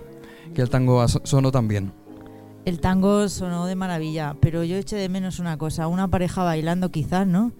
que 0.54 0.62
el 0.62 0.70
tango 0.70 1.08
sonó 1.08 1.51
tan 1.51 1.68
bien. 1.68 1.94
El 2.66 2.82
tango 2.82 3.30
sonó 3.30 3.66
de 3.66 3.75
maravilla, 3.75 4.36
pero 4.42 4.63
yo 4.63 4.75
eché 4.75 4.98
de 4.98 5.08
menos 5.08 5.39
una 5.39 5.58
cosa, 5.58 5.88
una 5.88 6.10
pareja 6.10 6.44
bailando 6.44 6.92
quizás, 6.92 7.25
¿no? 7.25 7.54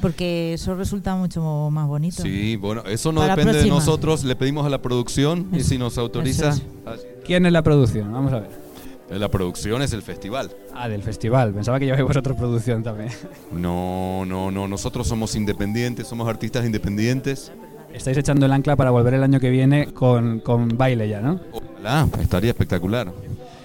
Porque 0.00 0.54
eso 0.54 0.74
resulta 0.74 1.14
mucho 1.14 1.68
más 1.70 1.86
bonito. 1.86 2.22
Sí, 2.22 2.56
bueno, 2.56 2.82
eso 2.86 3.12
no 3.12 3.20
Para 3.20 3.36
depende 3.36 3.62
de 3.62 3.68
nosotros. 3.68 4.24
Le 4.24 4.34
pedimos 4.34 4.64
a 4.64 4.70
la 4.70 4.80
producción 4.80 5.48
y 5.52 5.60
si 5.60 5.76
nos 5.76 5.98
autoriza. 5.98 6.54
¿Quién 7.24 7.44
es 7.44 7.52
la 7.52 7.62
producción? 7.62 8.10
Vamos 8.10 8.32
a 8.32 8.40
ver. 8.40 8.59
Eh, 9.10 9.18
La 9.18 9.28
producción 9.28 9.82
es 9.82 9.92
el 9.92 10.02
festival. 10.02 10.50
Ah, 10.74 10.88
del 10.88 11.02
festival. 11.02 11.52
Pensaba 11.52 11.78
que 11.78 11.86
lleváis 11.86 12.04
vosotros 12.04 12.36
producción 12.36 12.82
también. 12.82 13.10
No, 13.52 14.24
no, 14.24 14.50
no. 14.50 14.68
Nosotros 14.68 15.06
somos 15.08 15.34
independientes, 15.34 16.06
somos 16.06 16.28
artistas 16.28 16.64
independientes. 16.64 17.52
Estáis 17.92 18.16
echando 18.16 18.46
el 18.46 18.52
ancla 18.52 18.76
para 18.76 18.90
volver 18.90 19.14
el 19.14 19.22
año 19.24 19.40
que 19.40 19.50
viene 19.50 19.92
con, 19.92 20.40
con 20.40 20.68
baile 20.78 21.08
ya, 21.08 21.20
¿no? 21.20 21.40
Ojalá, 21.52 22.06
estaría 22.20 22.50
espectacular. 22.50 23.12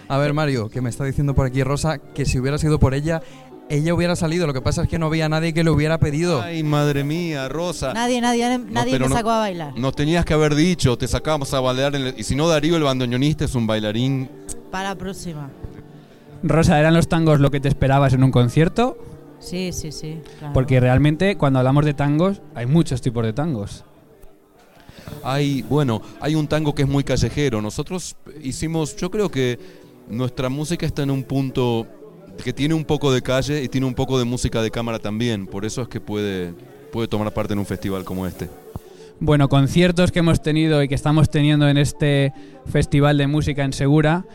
A 0.07 0.17
ver, 0.17 0.33
Mario, 0.33 0.69
que 0.69 0.81
me 0.81 0.89
está 0.89 1.03
diciendo 1.03 1.33
por 1.33 1.45
aquí 1.47 1.63
Rosa 1.63 1.97
que 1.99 2.25
si 2.25 2.39
hubiera 2.39 2.57
sido 2.57 2.79
por 2.79 2.93
ella, 2.93 3.21
ella 3.69 3.93
hubiera 3.93 4.15
salido. 4.15 4.45
Lo 4.47 4.53
que 4.53 4.61
pasa 4.61 4.83
es 4.83 4.87
que 4.89 4.99
no 4.99 5.07
había 5.07 5.27
nadie 5.29 5.53
que 5.53 5.63
le 5.63 5.69
hubiera 5.69 5.97
pedido. 5.99 6.41
Ay, 6.41 6.63
madre 6.63 7.03
mía, 7.03 7.47
Rosa. 7.49 7.93
Nadie, 7.93 8.21
nadie, 8.21 8.57
nadie 8.59 8.99
me 8.99 9.07
no- 9.09 9.15
sacó 9.15 9.31
a 9.31 9.39
bailar. 9.39 9.77
Nos 9.77 9.95
tenías 9.95 10.23
que 10.25 10.33
haber 10.33 10.55
dicho, 10.55 10.97
te 10.97 11.07
sacábamos 11.07 11.53
a 11.53 11.59
bailar. 11.59 11.95
en 11.95 12.07
el- 12.07 12.15
y 12.17 12.23
si 12.23 12.35
no, 12.35 12.47
Darío, 12.47 12.75
el 12.77 12.83
bandoneonista, 12.83 13.45
es 13.45 13.55
un 13.55 13.65
bailarín. 13.67 14.29
Para 14.71 14.89
la 14.89 14.95
próxima. 14.95 15.49
Rosa, 16.43 16.79
¿eran 16.79 16.93
los 16.93 17.07
tangos 17.07 17.39
lo 17.39 17.49
que 17.49 17.59
te 17.59 17.67
esperabas 17.69 18.13
en 18.13 18.23
un 18.23 18.31
concierto? 18.31 18.97
Sí, 19.39 19.71
sí, 19.73 19.91
sí. 19.91 20.19
claro. 20.39 20.53
Porque 20.53 20.79
realmente 20.79 21.35
cuando 21.37 21.59
hablamos 21.59 21.85
de 21.85 21.93
tangos 21.93 22.41
hay 22.55 22.65
muchos 22.65 23.01
tipos 23.01 23.23
de 23.23 23.33
tangos. 23.33 23.83
Hay, 25.23 25.61
bueno, 25.63 26.01
hay 26.19 26.35
un 26.35 26.47
tango 26.47 26.73
que 26.73 26.83
es 26.83 26.87
muy 26.87 27.03
callejero. 27.03 27.61
Nosotros 27.61 28.15
hicimos, 28.43 28.95
yo 28.95 29.11
creo 29.11 29.29
que 29.29 29.59
nuestra 30.09 30.49
música 30.49 30.85
está 30.85 31.03
en 31.03 31.11
un 31.11 31.23
punto 31.23 31.85
que 32.43 32.53
tiene 32.53 32.73
un 32.73 32.85
poco 32.85 33.11
de 33.11 33.21
calle 33.21 33.63
y 33.63 33.69
tiene 33.69 33.87
un 33.87 33.93
poco 33.93 34.19
de 34.19 34.25
música 34.25 34.61
de 34.61 34.71
cámara 34.71 34.99
también. 34.99 35.47
Por 35.47 35.65
eso 35.65 35.81
es 35.81 35.87
que 35.87 35.99
puede, 35.99 36.53
puede 36.91 37.07
tomar 37.07 37.33
parte 37.33 37.53
en 37.53 37.59
un 37.59 37.65
festival 37.65 38.03
como 38.03 38.27
este. 38.27 38.49
Bueno, 39.19 39.47
conciertos 39.47 40.11
que 40.11 40.19
hemos 40.19 40.41
tenido 40.41 40.83
y 40.83 40.87
que 40.87 40.95
estamos 40.95 41.29
teniendo 41.29 41.69
en 41.69 41.77
este 41.77 42.33
Festival 42.65 43.17
de 43.17 43.27
Música 43.27 43.63
en 43.63 43.71
Segura. 43.71 44.25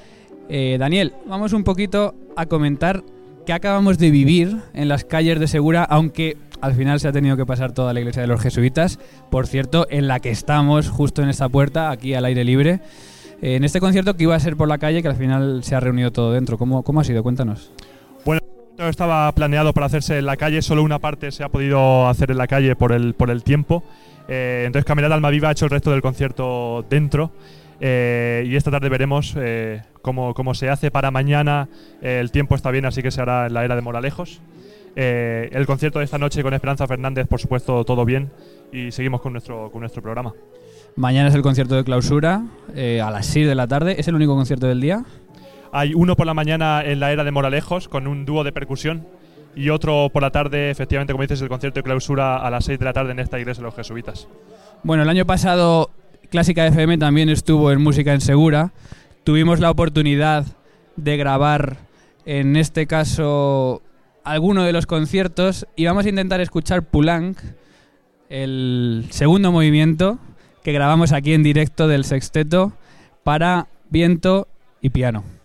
Eh, 0.49 0.77
Daniel, 0.79 1.13
vamos 1.27 1.53
un 1.53 1.65
poquito 1.65 2.15
a 2.35 2.47
comentar 2.47 3.05
qué 3.45 3.53
acabamos 3.53 3.99
de 3.99 4.11
vivir 4.11 4.57
en 4.73 4.89
las 4.89 5.05
calles 5.05 5.39
de 5.39 5.49
Segura, 5.49 5.85
aunque 5.85 6.39
al 6.63 6.75
final 6.75 6.99
se 6.99 7.09
ha 7.09 7.13
tenido 7.13 7.37
que 7.37 7.45
pasar 7.45 7.73
toda 7.73 7.93
la 7.93 8.01
iglesia 8.01 8.23
de 8.23 8.29
los 8.29 8.41
jesuitas, 8.41 8.99
por 9.31 9.47
cierto, 9.47 9.87
en 9.91 10.09
la 10.09 10.21
que 10.21 10.31
estamos 10.31 10.89
justo 10.89 11.23
en 11.23 11.29
esta 11.29 11.49
puerta, 11.49 11.91
aquí 11.91 12.15
al 12.15 12.25
aire 12.25 12.45
libre. 12.45 12.81
Eh, 13.43 13.57
en 13.57 13.65
este 13.65 13.81
concierto 13.81 14.15
que 14.15 14.25
iba 14.25 14.35
a 14.35 14.41
ser 14.41 14.57
por 14.57 14.69
la 14.69 14.79
calle, 14.79 15.03
que 15.03 15.09
al 15.09 15.17
final 15.17 15.63
se 15.63 15.75
ha 15.75 15.81
reunido 15.81 16.11
todo 16.11 16.33
dentro. 16.33 16.59
¿Cómo, 16.59 16.83
cómo 16.83 17.01
ha 17.01 17.05
sido? 17.05 17.23
Cuéntanos. 17.23 17.71
Todo 18.81 18.89
estaba 18.89 19.31
planeado 19.33 19.75
para 19.75 19.85
hacerse 19.85 20.17
en 20.17 20.25
la 20.25 20.39
calle, 20.39 20.63
solo 20.63 20.83
una 20.83 20.99
parte 20.99 21.33
se 21.33 21.45
ha 21.45 21.51
podido 21.51 22.09
hacer 22.09 22.31
en 22.31 22.39
la 22.39 22.47
calle 22.47 22.75
por 22.77 22.93
el, 22.93 23.13
por 23.13 23.29
el 23.29 23.43
tiempo. 23.43 23.85
Eh, 24.27 24.63
entonces 24.65 24.87
Camerata 24.87 25.15
Almaviva 25.15 25.51
ha 25.51 25.53
hecho 25.53 25.67
el 25.67 25.71
resto 25.71 25.91
del 25.91 26.01
concierto 26.01 26.83
dentro. 26.89 27.31
eh, 27.79 28.43
y 28.47 28.57
esta 28.57 28.71
tarde 28.71 28.89
veremos 28.89 29.35
eh, 29.37 29.83
cómo, 30.01 30.33
cómo 30.33 30.55
se 30.55 30.71
hace. 30.71 30.91
Para 30.91 31.11
mañana 31.11 31.69
eh, 32.01 32.21
el 32.23 32.31
tiempo 32.31 32.55
está 32.55 32.71
bien, 32.71 32.87
así 32.87 33.03
que 33.03 33.11
se 33.11 33.21
hará 33.21 33.49
en 33.49 33.53
la 33.53 33.67
era 33.67 33.77
de 33.77 33.83
Moralejos. 33.83 34.41
El 34.97 35.67
concierto 35.67 35.99
de 35.99 36.07
esta 36.07 36.17
noche 36.17 36.43
con 36.43 36.55
Esperanza 36.55 36.87
Fernández, 36.87 37.27
por 37.29 37.39
supuesto, 37.39 37.85
todo 37.85 38.07
bien. 38.07 38.31
Y 38.73 38.93
seguimos 38.93 39.21
con 39.21 39.33
nuestro, 39.33 39.71
con 39.71 39.81
nuestro 39.81 40.01
programa. 40.01 40.33
Mañana 40.97 41.29
es 41.29 41.35
el 41.35 41.43
concierto 41.43 41.75
de 41.75 41.85
clausura 41.85 42.45
a 42.75 43.11
las 43.11 43.27
6 43.27 43.47
de 43.47 43.55
la 43.55 43.69
tarde. 43.69 43.97
¿Es 44.01 44.09
el 44.09 44.15
único 44.15 44.35
concierto 44.35 44.67
del 44.67 44.81
día? 44.81 45.05
Hay 45.73 45.95
uno 45.95 46.17
por 46.17 46.27
la 46.27 46.35
mañana 46.35 46.83
en 46.85 47.01
la 47.01 47.13
era 47.13 47.25
de 47.25 47.31
Moralejos 47.31 47.89
con 47.89 48.07
un 48.07 48.25
dúo 48.25 48.45
de 48.45 48.53
percusión 48.53 49.07
y 49.55 49.69
otro 49.71 50.11
por 50.13 50.23
la 50.23 50.31
tarde, 50.31 50.71
efectivamente, 50.71 51.13
como 51.13 51.23
dices, 51.23 51.41
el 51.43 51.49
concierto 51.49 51.81
de 51.81 51.85
clausura 51.85 52.37
a 52.37 52.51
las 52.51 52.65
6 52.65 52.79
de 52.79 52.85
la 52.85 52.93
tarde 52.93 53.13
en 53.13 53.21
esta 53.21 53.39
iglesia 53.39 53.63
de 53.63 53.67
los 53.67 53.75
jesuitas. 53.75 54.29
Bueno, 54.83 55.03
el 55.03 55.09
año 55.09 55.27
pasado 55.27 55.91
Clásica 56.31 56.67
FM 56.67 56.99
también 56.99 57.29
estuvo 57.29 57.73
en 57.73 57.83
Música 57.83 58.13
en 58.13 58.21
Segura. 58.21 58.73
Tuvimos 59.25 59.61
la 59.61 59.71
oportunidad 59.71 60.47
de 60.97 61.17
grabar, 61.17 61.79
en 62.25 62.57
este 62.57 62.87
caso, 62.87 63.83
alguno 64.25 64.65
de 64.65 64.73
los 64.73 64.87
conciertos 64.87 65.67
y 65.77 65.87
vamos 65.87 66.07
a 66.07 66.09
intentar 66.09 66.41
escuchar 66.41 66.85
Pulang, 66.85 67.37
el 68.29 69.07
segundo 69.11 69.51
movimiento 69.51 70.19
que 70.63 70.73
grabamos 70.73 71.13
aquí 71.13 71.33
en 71.33 71.43
directo 71.43 71.89
del 71.89 72.05
sexteto 72.05 72.73
para 73.25 73.67
viento 73.89 74.47
y 74.81 74.91
piano. 74.91 75.40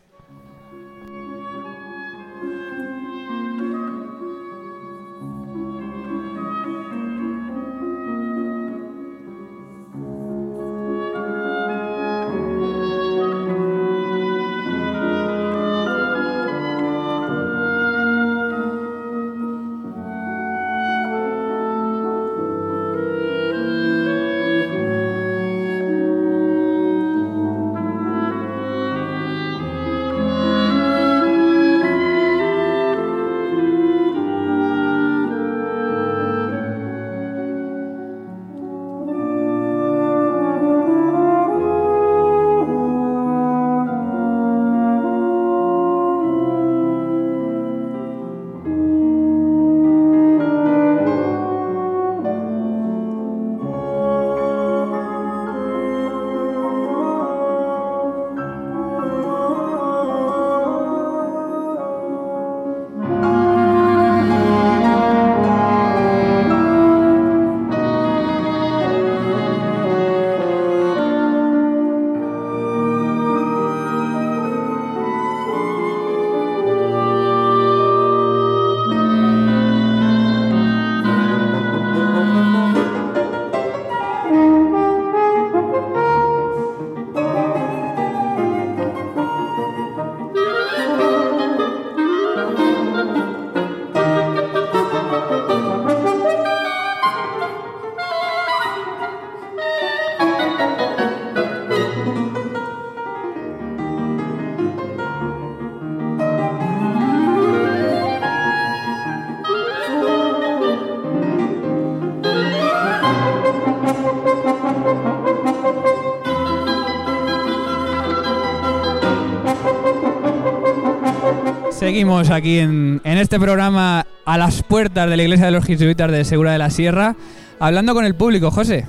Seguimos 121.86 122.32
aquí 122.32 122.58
en, 122.58 123.00
en 123.04 123.20
este 123.20 123.40
programa 123.40 124.08
a 124.26 124.38
las 124.40 124.64
puertas 124.64 125.08
de 125.08 125.18
la 125.18 125.22
iglesia 125.22 125.46
de 125.46 125.52
los 125.52 125.64
jesuitas 125.64 126.12
de 126.12 126.26
Segura 126.26 126.52
de 126.52 126.58
la 126.58 126.72
Sierra, 126.72 127.16
hablando 127.60 127.94
con 127.94 128.06
el 128.06 128.16
público, 128.16 128.50
José. 128.50 128.88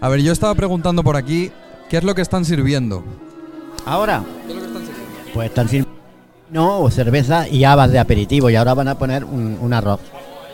A 0.00 0.08
ver, 0.08 0.20
yo 0.20 0.32
estaba 0.32 0.52
preguntando 0.56 1.04
por 1.04 1.14
aquí 1.14 1.52
qué 1.88 1.98
es 1.98 2.02
lo 2.02 2.12
que 2.16 2.22
están 2.22 2.44
sirviendo. 2.44 3.04
Ahora, 3.86 4.24
pues 5.32 5.46
están 5.48 5.68
sirviendo 5.68 5.96
no, 6.50 6.80
o 6.80 6.90
cerveza 6.90 7.48
y 7.48 7.62
habas 7.62 7.92
de 7.92 8.00
aperitivo. 8.00 8.50
Y 8.50 8.56
ahora 8.56 8.74
van 8.74 8.88
a 8.88 8.98
poner 8.98 9.24
un, 9.24 9.56
un 9.60 9.72
arroz. 9.72 10.00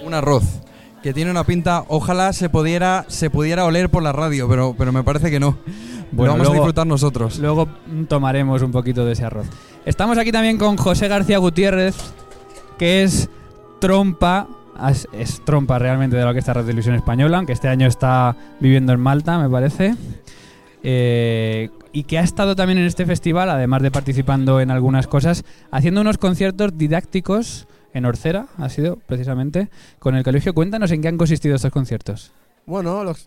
Un 0.05 0.13
arroz 0.13 0.45
que 1.03 1.15
tiene 1.15 1.31
una 1.31 1.45
pinta, 1.45 1.85
ojalá 1.89 2.35
se 2.35 2.51
pudiera, 2.51 3.07
se 3.09 3.31
pudiera 3.31 3.65
oler 3.65 3.89
por 3.89 4.03
la 4.03 4.13
radio, 4.13 4.47
pero, 4.51 4.75
pero 4.77 4.93
me 4.93 5.03
parece 5.03 5.31
que 5.31 5.41
no. 5.41 5.57
Lo 6.13 6.25
vamos 6.25 6.49
a 6.49 6.53
disfrutar 6.53 6.87
nosotros. 6.87 7.39
Luego 7.39 7.69
tomaremos 8.09 8.63
un 8.63 8.73
poquito 8.73 9.05
de 9.05 9.13
ese 9.13 9.25
arroz. 9.25 9.47
Estamos 9.85 10.19
aquí 10.19 10.33
también 10.33 10.59
con 10.59 10.77
José 10.77 11.09
García 11.09 11.39
Gutiérrez, 11.39 11.97
que 12.79 13.03
es 13.03 13.29
trompa, 13.81 14.49
es, 14.91 15.09
es 15.13 15.45
trompa 15.45 15.79
realmente 15.79 16.17
de 16.17 16.23
la 16.23 16.31
Orquesta 16.31 16.55
Radio 16.55 16.67
Televisión 16.67 16.95
Española, 16.95 17.39
aunque 17.39 17.53
este 17.53 17.69
año 17.69 17.87
está 17.87 18.37
viviendo 18.61 18.93
en 18.93 19.01
Malta, 19.01 19.39
me 19.39 19.49
parece. 19.49 19.95
Eh, 20.83 21.71
y 21.93 22.05
que 22.05 22.19
ha 22.19 22.23
estado 22.23 22.57
también 22.57 22.79
en 22.79 22.87
este 22.87 23.05
festival, 23.05 23.51
además 23.51 23.83
de 23.83 23.91
participando 23.91 24.61
en 24.61 24.71
algunas 24.71 25.07
cosas, 25.07 25.45
haciendo 25.71 26.01
unos 26.01 26.19
conciertos 26.19 26.77
didácticos 26.77 27.67
en 27.93 28.05
Orcera, 28.05 28.47
ha 28.57 28.69
sido 28.69 28.97
precisamente, 29.07 29.69
con 29.99 30.15
el 30.15 30.23
colegio. 30.23 30.55
Cuéntanos 30.55 30.91
en 30.93 31.03
qué 31.03 31.09
han 31.09 31.19
consistido 31.19 31.57
estos 31.57 31.73
conciertos. 31.73 32.33
Bueno, 32.71 33.03
los- 33.03 33.27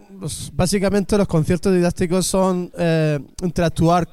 básicamente 0.53 1.17
los 1.17 1.27
conciertos 1.27 1.73
didácticos 1.73 2.25
son 2.25 2.71
eh, 2.77 3.19
interactuar 3.41 4.07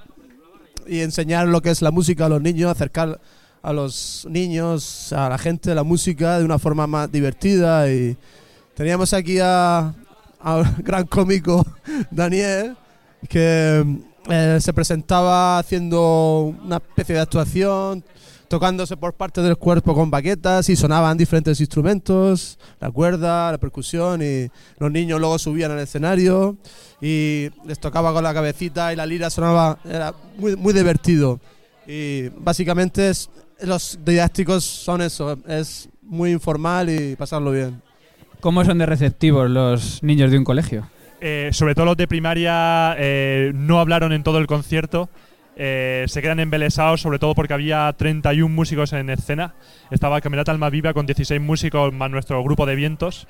y 0.89 0.99
enseñar 0.99 1.47
lo 1.47 1.61
que 1.63 1.71
es 1.71 1.83
la 1.83 1.93
música 1.93 2.27
a 2.27 2.29
los 2.29 2.43
niños, 2.43 2.69
acercar 2.69 3.21
a 3.63 3.73
los 3.73 4.27
niños, 4.29 5.13
a 5.13 5.29
la 5.29 5.39
gente, 5.39 5.73
la 5.73 5.85
música 5.85 6.37
de 6.41 6.45
una 6.45 6.59
forma 6.59 6.89
más 6.89 7.13
divertida. 7.13 7.89
Y 7.93 8.17
teníamos 8.75 9.13
aquí 9.15 9.39
a, 9.41 9.95
a 10.41 10.75
gran 10.79 11.07
cómico, 11.07 11.65
Daniel, 12.11 12.77
que 13.29 13.87
eh, 14.29 14.59
se 14.61 14.73
presentaba 14.73 15.61
haciendo 15.61 16.57
una 16.65 16.79
especie 16.79 17.15
de 17.15 17.21
actuación, 17.21 18.03
tocándose 18.55 18.97
por 18.97 19.15
parte 19.15 19.43
del 19.43 19.57
cuerpo 19.57 19.95
con 19.95 20.11
baquetas 20.11 20.69
y 20.71 20.75
sonaban 20.75 21.17
diferentes 21.17 21.61
instrumentos, 21.61 22.59
la 22.81 22.91
cuerda, 22.91 23.53
la 23.53 23.59
percusión 23.59 24.23
y 24.23 24.49
los 24.81 24.91
niños 24.91 25.21
luego 25.21 25.39
subían 25.39 25.71
al 25.71 25.79
escenario 25.79 26.57
y 27.01 27.49
les 27.65 27.79
tocaba 27.79 28.13
con 28.13 28.25
la 28.25 28.35
cabecita 28.35 28.93
y 28.93 28.97
la 28.97 29.07
lira 29.07 29.31
sonaba, 29.31 29.79
era 29.89 30.13
muy, 30.37 30.57
muy 30.57 30.73
divertido. 30.75 31.39
Y 31.87 32.29
básicamente 32.31 33.11
es- 33.11 33.31
los 33.63 34.01
didácticos 34.05 34.65
son 34.65 35.01
eso, 35.03 35.39
es 35.47 35.89
muy 36.03 36.33
informal 36.33 36.91
y 36.91 37.15
pasarlo 37.15 37.53
bien. 37.53 37.81
¿Cómo 38.41 38.65
son 38.65 38.79
de 38.79 38.87
receptivos 38.87 39.49
los 39.49 40.03
niños 40.03 40.33
de 40.33 40.39
un 40.39 40.45
colegio? 40.45 40.91
Eh, 41.21 41.51
sobre 41.53 41.77
todo 41.77 41.85
los 41.85 41.97
de 41.97 42.09
primaria 42.09 42.97
eh, 42.99 43.53
no 43.55 43.79
hablaron 43.79 44.13
en 44.13 44.25
todo 44.25 44.39
el 44.39 44.49
concierto. 44.49 45.09
Eh, 45.63 46.07
se 46.09 46.23
quedan 46.23 46.41
embelesados, 46.41 47.03
sobre 47.03 47.19
todo 47.19 47.35
porque 47.35 47.53
había 47.53 47.93
31 47.93 48.49
músicos 48.49 48.95
en 48.95 49.11
escena. 49.11 49.53
Estaba 49.91 50.23
Camerata 50.23 50.51
Alma 50.53 50.71
Viva 50.71 50.95
con 50.95 51.05
16 51.05 51.39
músicos 51.39 51.93
más 51.93 52.11
nuestro 52.11 52.43
grupo 52.43 52.65
de 52.65 52.77
vientos. 52.77 53.29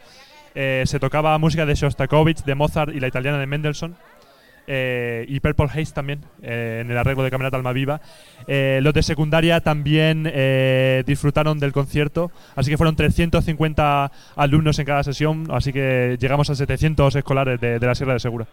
Eh, 0.54 0.84
se 0.86 1.00
tocaba 1.00 1.36
música 1.38 1.66
de 1.66 1.74
Shostakovich, 1.74 2.44
de 2.44 2.54
Mozart 2.54 2.94
y 2.94 3.00
la 3.00 3.08
italiana 3.08 3.36
de 3.36 3.48
Mendelssohn. 3.48 3.96
Eh, 4.68 5.24
y 5.26 5.40
Purple 5.40 5.66
Haze 5.66 5.92
también, 5.92 6.20
eh, 6.40 6.82
en 6.82 6.92
el 6.92 6.98
arreglo 6.98 7.24
de 7.24 7.32
Camerata 7.32 7.56
Alma 7.56 7.72
Viva. 7.72 8.00
Los 8.46 8.94
de 8.94 9.02
secundaria 9.02 9.60
también 9.60 10.22
disfrutaron 11.04 11.58
del 11.58 11.72
concierto, 11.72 12.30
así 12.54 12.70
que 12.70 12.76
fueron 12.76 12.94
350 12.94 14.12
alumnos 14.36 14.78
en 14.78 14.86
cada 14.86 15.02
sesión, 15.02 15.48
así 15.50 15.72
que 15.72 16.16
llegamos 16.20 16.48
a 16.50 16.54
700 16.54 17.16
escolares 17.16 17.60
de 17.60 17.80
la 17.80 17.96
Sierra 17.96 18.12
de 18.12 18.20
Segura. 18.20 18.46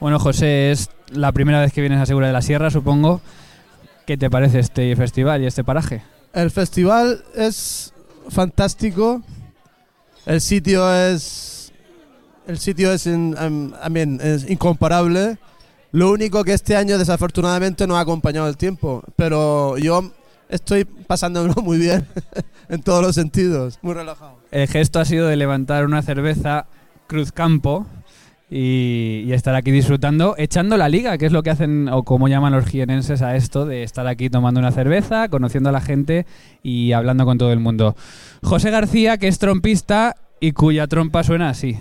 Bueno, 0.00 0.18
José, 0.18 0.70
es 0.70 0.90
la 1.10 1.32
primera 1.32 1.60
vez 1.60 1.72
que 1.72 1.80
vienes 1.80 2.00
a 2.00 2.06
Segura 2.06 2.28
de 2.28 2.32
la 2.32 2.42
Sierra, 2.42 2.70
supongo. 2.70 3.20
¿Qué 4.06 4.16
te 4.16 4.30
parece 4.30 4.60
este 4.60 4.94
festival 4.96 5.42
y 5.42 5.46
este 5.46 5.64
paraje? 5.64 6.02
El 6.32 6.50
festival 6.50 7.24
es 7.34 7.92
fantástico. 8.28 9.22
El 10.24 10.40
sitio 10.40 10.90
es. 10.94 11.72
El 12.46 12.58
sitio 12.58 12.92
es, 12.92 13.06
in- 13.06 13.36
I 13.38 13.90
mean, 13.90 14.20
es 14.22 14.48
incomparable. 14.48 15.38
Lo 15.92 16.10
único 16.12 16.44
que 16.44 16.52
este 16.52 16.76
año 16.76 16.96
desafortunadamente 16.96 17.86
no 17.86 17.96
ha 17.96 18.00
acompañado 18.00 18.48
el 18.48 18.56
tiempo. 18.56 19.02
Pero 19.16 19.76
yo 19.78 20.12
estoy 20.48 20.84
pasándolo 20.84 21.54
muy 21.62 21.78
bien 21.78 22.06
en 22.68 22.82
todos 22.82 23.02
los 23.02 23.14
sentidos. 23.14 23.78
Muy 23.82 23.94
relajado. 23.94 24.38
El 24.50 24.68
gesto 24.68 25.00
ha 25.00 25.04
sido 25.04 25.26
de 25.26 25.36
levantar 25.36 25.84
una 25.84 26.00
cerveza 26.02 26.66
Cruz 27.06 27.32
Campo 27.32 27.86
y, 28.50 29.30
estar 29.32 29.54
aquí 29.54 29.70
disfrutando, 29.70 30.34
echando 30.38 30.76
la 30.76 30.88
liga, 30.88 31.18
que 31.18 31.26
es 31.26 31.32
lo 31.32 31.42
que 31.42 31.50
hacen, 31.50 31.88
o 31.88 32.02
como 32.02 32.28
llaman 32.28 32.52
los 32.52 32.66
jienenses 32.66 33.22
a 33.22 33.36
esto, 33.36 33.66
de 33.66 33.82
estar 33.82 34.06
aquí 34.06 34.30
tomando 34.30 34.60
una 34.60 34.72
cerveza, 34.72 35.28
conociendo 35.28 35.68
a 35.68 35.72
la 35.72 35.80
gente 35.80 36.26
y 36.62 36.92
hablando 36.92 37.24
con 37.24 37.38
todo 37.38 37.52
el 37.52 37.60
mundo. 37.60 37.94
José 38.42 38.70
García, 38.70 39.18
que 39.18 39.28
es 39.28 39.38
trompista 39.38 40.16
y 40.40 40.52
cuya 40.52 40.86
trompa 40.86 41.24
suena 41.24 41.50
así. 41.50 41.78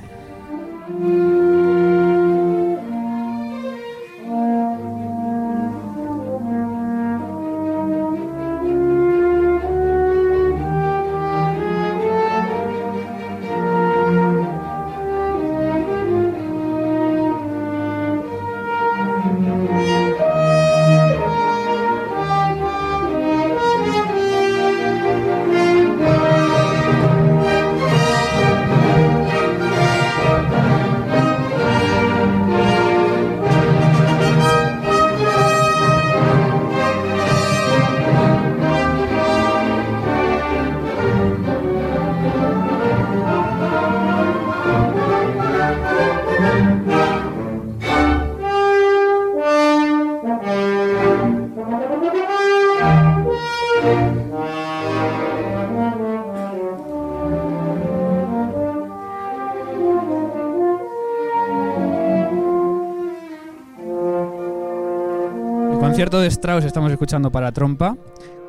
Concierto 66.08 66.22
de 66.22 66.28
Strauss 66.28 66.64
estamos 66.64 66.90
escuchando 66.90 67.32
para 67.34 67.52
trompa 67.52 67.98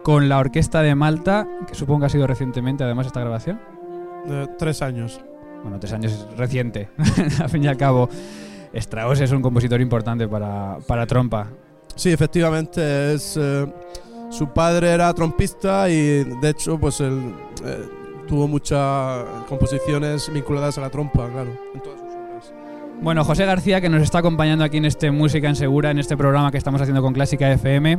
con 0.05 0.29
la 0.29 0.39
Orquesta 0.39 0.81
de 0.81 0.95
Malta, 0.95 1.49
que 1.67 1.75
supongo 1.75 2.01
que 2.01 2.07
ha 2.07 2.09
sido 2.09 2.25
recientemente 2.25 2.85
además 2.85 3.09
esta 3.09 3.19
grabación. 3.19 3.61
Eh, 4.29 4.47
tres 4.57 4.81
años. 4.81 5.21
Bueno, 5.65 5.81
tres 5.81 5.93
años 5.93 6.13
es 6.13 6.37
reciente, 6.39 6.89
al 7.43 7.49
fin 7.49 7.65
y 7.65 7.67
al 7.67 7.77
cabo. 7.77 8.09
Strauss 8.73 9.23
es 9.23 9.33
un 9.33 9.43
compositor 9.43 9.81
importante 9.81 10.29
para, 10.29 10.79
para 10.87 11.05
trompa. 11.05 11.49
Sí, 11.97 12.13
efectivamente. 12.13 13.15
Es, 13.15 13.37
eh, 13.37 13.67
su 14.31 14.53
padre 14.53 14.93
era 14.93 15.13
trompista 15.13 15.91
y 15.91 16.23
de 16.23 16.51
hecho 16.51 16.79
pues 16.79 17.01
él 17.01 17.35
eh, 17.65 17.89
tuvo 18.29 18.47
muchas 18.47 19.25
composiciones 19.49 20.33
vinculadas 20.33 20.79
a 20.79 20.83
la 20.83 20.91
trompa, 20.91 21.29
claro. 21.29 21.51
en 21.75 21.81
todas 21.81 21.99
sus 21.99 22.03
obras. 22.03 22.08
Bueno, 23.01 23.25
José 23.25 23.47
García, 23.47 23.81
que 23.81 23.89
nos 23.89 24.03
está 24.03 24.19
acompañando 24.19 24.65
aquí 24.65 24.77
en 24.77 24.85
este 24.85 25.11
Música 25.11 25.49
en 25.49 25.57
Segura, 25.57 25.91
en 25.91 25.99
este 25.99 26.17
programa 26.17 26.51
que 26.51 26.59
estamos 26.59 26.81
haciendo 26.81 27.01
con 27.01 27.13
Clásica 27.15 27.51
FM. 27.53 27.99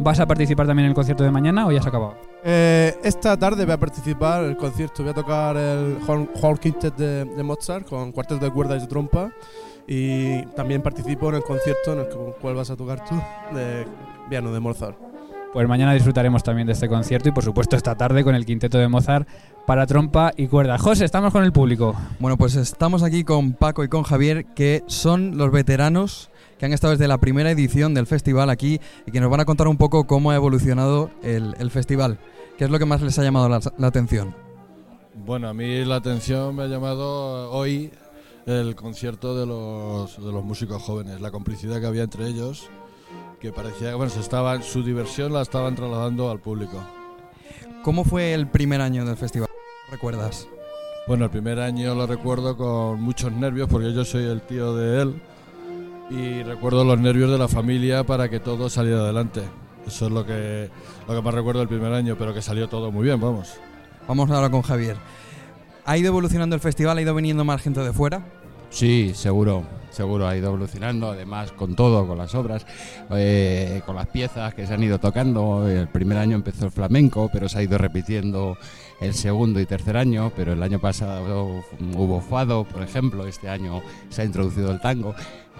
¿Vas 0.00 0.20
a 0.20 0.26
participar 0.26 0.66
también 0.68 0.84
en 0.84 0.90
el 0.90 0.94
concierto 0.94 1.24
de 1.24 1.30
mañana 1.32 1.66
o 1.66 1.72
ya 1.72 1.82
se 1.82 1.88
ha 1.88 1.90
acabado? 1.90 2.14
Eh, 2.44 2.94
esta 3.02 3.36
tarde 3.36 3.64
voy 3.64 3.74
a 3.74 3.80
participar 3.80 4.44
en 4.44 4.50
el 4.50 4.56
concierto, 4.56 5.02
voy 5.02 5.10
a 5.10 5.14
tocar 5.14 5.56
el 5.56 5.96
Horn 6.06 6.56
Quintet 6.58 6.94
de, 6.96 7.24
de 7.24 7.42
Mozart 7.42 7.88
con 7.88 8.12
cuarteto 8.12 8.44
de 8.44 8.52
cuerdas 8.52 8.78
y 8.78 8.80
de 8.82 8.86
trompa 8.86 9.32
y 9.88 10.42
también 10.54 10.82
participo 10.82 11.30
en 11.30 11.36
el 11.36 11.42
concierto 11.42 11.94
en 11.94 11.98
el 12.00 12.08
cu- 12.08 12.34
cual 12.40 12.54
vas 12.54 12.70
a 12.70 12.76
tocar 12.76 13.04
tú 13.08 13.16
de 13.56 13.86
piano 14.30 14.52
de 14.52 14.60
Mozart. 14.60 14.96
Pues 15.52 15.66
mañana 15.66 15.94
disfrutaremos 15.94 16.44
también 16.44 16.66
de 16.68 16.74
este 16.74 16.88
concierto 16.88 17.28
y 17.28 17.32
por 17.32 17.42
supuesto 17.42 17.74
esta 17.74 17.96
tarde 17.96 18.22
con 18.22 18.36
el 18.36 18.46
quinteto 18.46 18.78
de 18.78 18.86
Mozart 18.86 19.26
para 19.68 19.86
trompa 19.86 20.32
y 20.34 20.46
cuerda. 20.46 20.78
José, 20.78 21.04
estamos 21.04 21.30
con 21.30 21.44
el 21.44 21.52
público. 21.52 21.94
Bueno, 22.20 22.38
pues 22.38 22.56
estamos 22.56 23.02
aquí 23.02 23.22
con 23.22 23.52
Paco 23.52 23.84
y 23.84 23.88
con 23.88 24.02
Javier, 24.02 24.46
que 24.54 24.82
son 24.86 25.36
los 25.36 25.52
veteranos 25.52 26.30
que 26.58 26.64
han 26.64 26.72
estado 26.72 26.92
desde 26.92 27.06
la 27.06 27.18
primera 27.18 27.50
edición 27.50 27.92
del 27.92 28.06
festival 28.06 28.48
aquí 28.48 28.80
y 29.04 29.10
que 29.10 29.20
nos 29.20 29.30
van 29.30 29.40
a 29.40 29.44
contar 29.44 29.68
un 29.68 29.76
poco 29.76 30.06
cómo 30.06 30.30
ha 30.30 30.36
evolucionado 30.36 31.10
el, 31.22 31.54
el 31.58 31.70
festival. 31.70 32.18
¿Qué 32.56 32.64
es 32.64 32.70
lo 32.70 32.78
que 32.78 32.86
más 32.86 33.02
les 33.02 33.18
ha 33.18 33.22
llamado 33.22 33.50
la, 33.50 33.60
la 33.76 33.86
atención? 33.88 34.34
Bueno, 35.26 35.50
a 35.50 35.52
mí 35.52 35.84
la 35.84 35.96
atención 35.96 36.56
me 36.56 36.62
ha 36.62 36.66
llamado 36.66 37.50
hoy 37.50 37.90
el 38.46 38.74
concierto 38.74 39.38
de 39.38 39.44
los, 39.44 40.16
de 40.16 40.32
los 40.32 40.42
músicos 40.42 40.82
jóvenes, 40.82 41.20
la 41.20 41.30
complicidad 41.30 41.78
que 41.78 41.86
había 41.86 42.04
entre 42.04 42.26
ellos, 42.26 42.70
que 43.38 43.52
parecía 43.52 43.90
que 43.90 43.96
bueno, 43.96 44.10
se 44.10 44.20
estaban, 44.20 44.62
su 44.62 44.82
diversión 44.82 45.34
la 45.34 45.42
estaban 45.42 45.74
trasladando 45.74 46.30
al 46.30 46.40
público. 46.40 46.82
¿Cómo 47.82 48.04
fue 48.04 48.32
el 48.32 48.46
primer 48.48 48.80
año 48.80 49.04
del 49.04 49.18
festival? 49.18 49.48
¿Recuerdas? 49.90 50.48
Bueno, 51.06 51.24
el 51.24 51.30
primer 51.30 51.58
año 51.58 51.94
lo 51.94 52.06
recuerdo 52.06 52.56
con 52.56 53.00
muchos 53.00 53.32
nervios 53.32 53.68
porque 53.68 53.92
yo 53.94 54.04
soy 54.04 54.24
el 54.24 54.42
tío 54.42 54.74
de 54.76 55.02
él 55.02 55.22
y 56.10 56.42
recuerdo 56.42 56.84
los 56.84 56.98
nervios 56.98 57.30
de 57.30 57.38
la 57.38 57.48
familia 57.48 58.04
para 58.04 58.28
que 58.28 58.40
todo 58.40 58.68
saliera 58.68 59.00
adelante. 59.00 59.42
Eso 59.86 60.06
es 60.06 60.12
lo 60.12 60.26
que, 60.26 60.68
lo 61.06 61.14
que 61.14 61.22
más 61.22 61.34
recuerdo 61.34 61.60
del 61.60 61.68
primer 61.68 61.92
año, 61.92 62.16
pero 62.18 62.34
que 62.34 62.42
salió 62.42 62.68
todo 62.68 62.92
muy 62.92 63.04
bien, 63.04 63.18
vamos. 63.20 63.54
Vamos 64.06 64.30
ahora 64.30 64.50
con 64.50 64.62
Javier. 64.62 64.96
¿Ha 65.86 65.96
ido 65.96 66.08
evolucionando 66.08 66.54
el 66.54 66.60
festival? 66.60 66.98
¿Ha 66.98 67.02
ido 67.02 67.14
viniendo 67.14 67.44
más 67.44 67.62
gente 67.62 67.80
de 67.80 67.94
fuera? 67.94 68.22
Sí, 68.70 69.12
seguro, 69.14 69.64
seguro 69.90 70.28
ha 70.28 70.36
ido 70.36 70.48
evolucionando, 70.48 71.10
además 71.10 71.52
con 71.52 71.74
todo, 71.74 72.06
con 72.06 72.18
las 72.18 72.34
obras, 72.34 72.66
eh, 73.10 73.82
con 73.86 73.96
las 73.96 74.06
piezas 74.08 74.54
que 74.54 74.66
se 74.66 74.74
han 74.74 74.82
ido 74.82 74.98
tocando. 74.98 75.66
El 75.68 75.88
primer 75.88 76.18
año 76.18 76.36
empezó 76.36 76.66
el 76.66 76.70
flamenco, 76.70 77.30
pero 77.32 77.48
se 77.48 77.58
ha 77.58 77.62
ido 77.62 77.78
repitiendo 77.78 78.58
el 79.00 79.14
segundo 79.14 79.58
y 79.60 79.66
tercer 79.66 79.96
año, 79.96 80.32
pero 80.36 80.52
el 80.52 80.62
año 80.62 80.78
pasado 80.80 81.64
hubo 81.96 82.20
fado, 82.20 82.64
por 82.64 82.82
ejemplo, 82.82 83.26
este 83.26 83.48
año 83.48 83.80
se 84.10 84.22
ha 84.22 84.24
introducido 84.24 84.70
el 84.70 84.80
tango. 84.80 85.14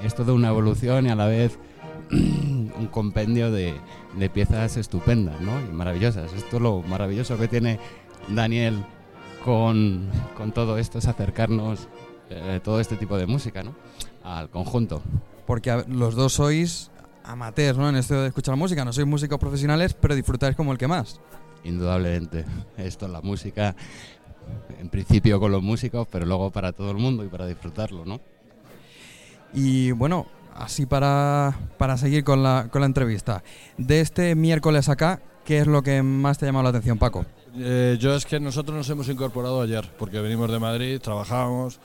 Es 0.05 0.15
toda 0.15 0.33
una 0.35 0.49
evolución 0.49 1.07
y 1.07 1.11
a 1.11 1.17
la 1.17 1.27
vez 1.27 1.59
un 2.11 2.89
compendio 2.91 3.51
de, 3.51 3.75
de 4.17 4.31
piezas 4.31 4.77
estupendas 4.77 5.41
¿no? 5.41 5.59
y 5.61 5.73
maravillosas. 5.73 6.33
Esto 6.35 6.57
es 6.57 6.63
lo 6.63 6.83
maravilloso 6.83 7.39
que 7.39 7.49
tiene 7.49 7.81
Daniel 8.29 8.85
con, 9.45 10.11
con 10.37 10.53
todo 10.53 10.79
esto, 10.79 10.99
es 10.99 11.07
acercarnos 11.09 11.89
eh, 12.31 12.61
todo 12.63 12.81
este 12.81 12.97
tipo 12.97 13.17
de 13.17 13.27
música 13.27 13.63
¿no? 13.63 13.75
al 14.25 14.51
conjunto. 14.51 15.03
Porque 15.47 15.85
los 15.89 16.15
dos 16.15 16.35
sois 16.35 16.91
amateurs, 17.25 17.79
¿no? 17.79 17.89
En 17.89 17.97
esto 17.97 18.21
de 18.21 18.29
escuchar 18.29 18.57
música. 18.57 18.85
No 18.85 18.93
sois 18.93 19.07
músicos 19.07 19.39
profesionales, 19.39 19.95
pero 19.95 20.15
disfrutáis 20.15 20.57
como 20.57 20.73
el 20.73 20.79
que 20.79 20.89
más. 20.89 21.21
Indudablemente. 21.65 22.45
Esto 22.77 23.07
es 23.07 23.13
la 23.13 23.21
música, 23.21 23.75
en 24.79 24.89
principio 24.89 25.41
con 25.41 25.53
los 25.53 25.63
músicos, 25.63 26.07
pero 26.11 26.27
luego 26.27 26.51
para 26.51 26.73
todo 26.73 26.91
el 26.91 26.97
mundo 26.97 27.25
y 27.25 27.29
para 27.29 27.47
disfrutarlo, 27.47 28.05
¿no? 28.05 28.21
Y 29.53 29.93
bueno, 29.93 30.27
así 30.55 30.87
para, 30.87 31.59
para 31.79 31.97
seguir 31.97 32.25
con 32.25 32.43
la, 32.43 32.69
con 32.71 32.81
la 32.81 32.87
entrevista. 32.87 33.43
De 33.77 34.01
este 34.01 34.35
miércoles 34.35 34.89
acá, 34.89 35.21
¿qué 35.45 35.59
es 35.59 35.67
lo 35.67 35.83
que 35.83 36.03
más 36.03 36.39
te 36.39 36.45
ha 36.45 36.49
llamado 36.49 36.65
la 36.65 36.71
atención, 36.71 36.99
Paco? 36.99 37.25
Eh, 37.57 37.97
yo 37.99 38.15
es 38.15 38.27
que 38.27 38.39
nosotros 38.39 38.77
nos 38.77 38.89
hemos 38.91 39.09
incorporado 39.09 39.63
ayer, 39.63 39.91
porque 39.99 40.21
venimos 40.21 40.51
de 40.51 40.59
Madrid, 40.59 41.01
trabajábamos 41.01 41.81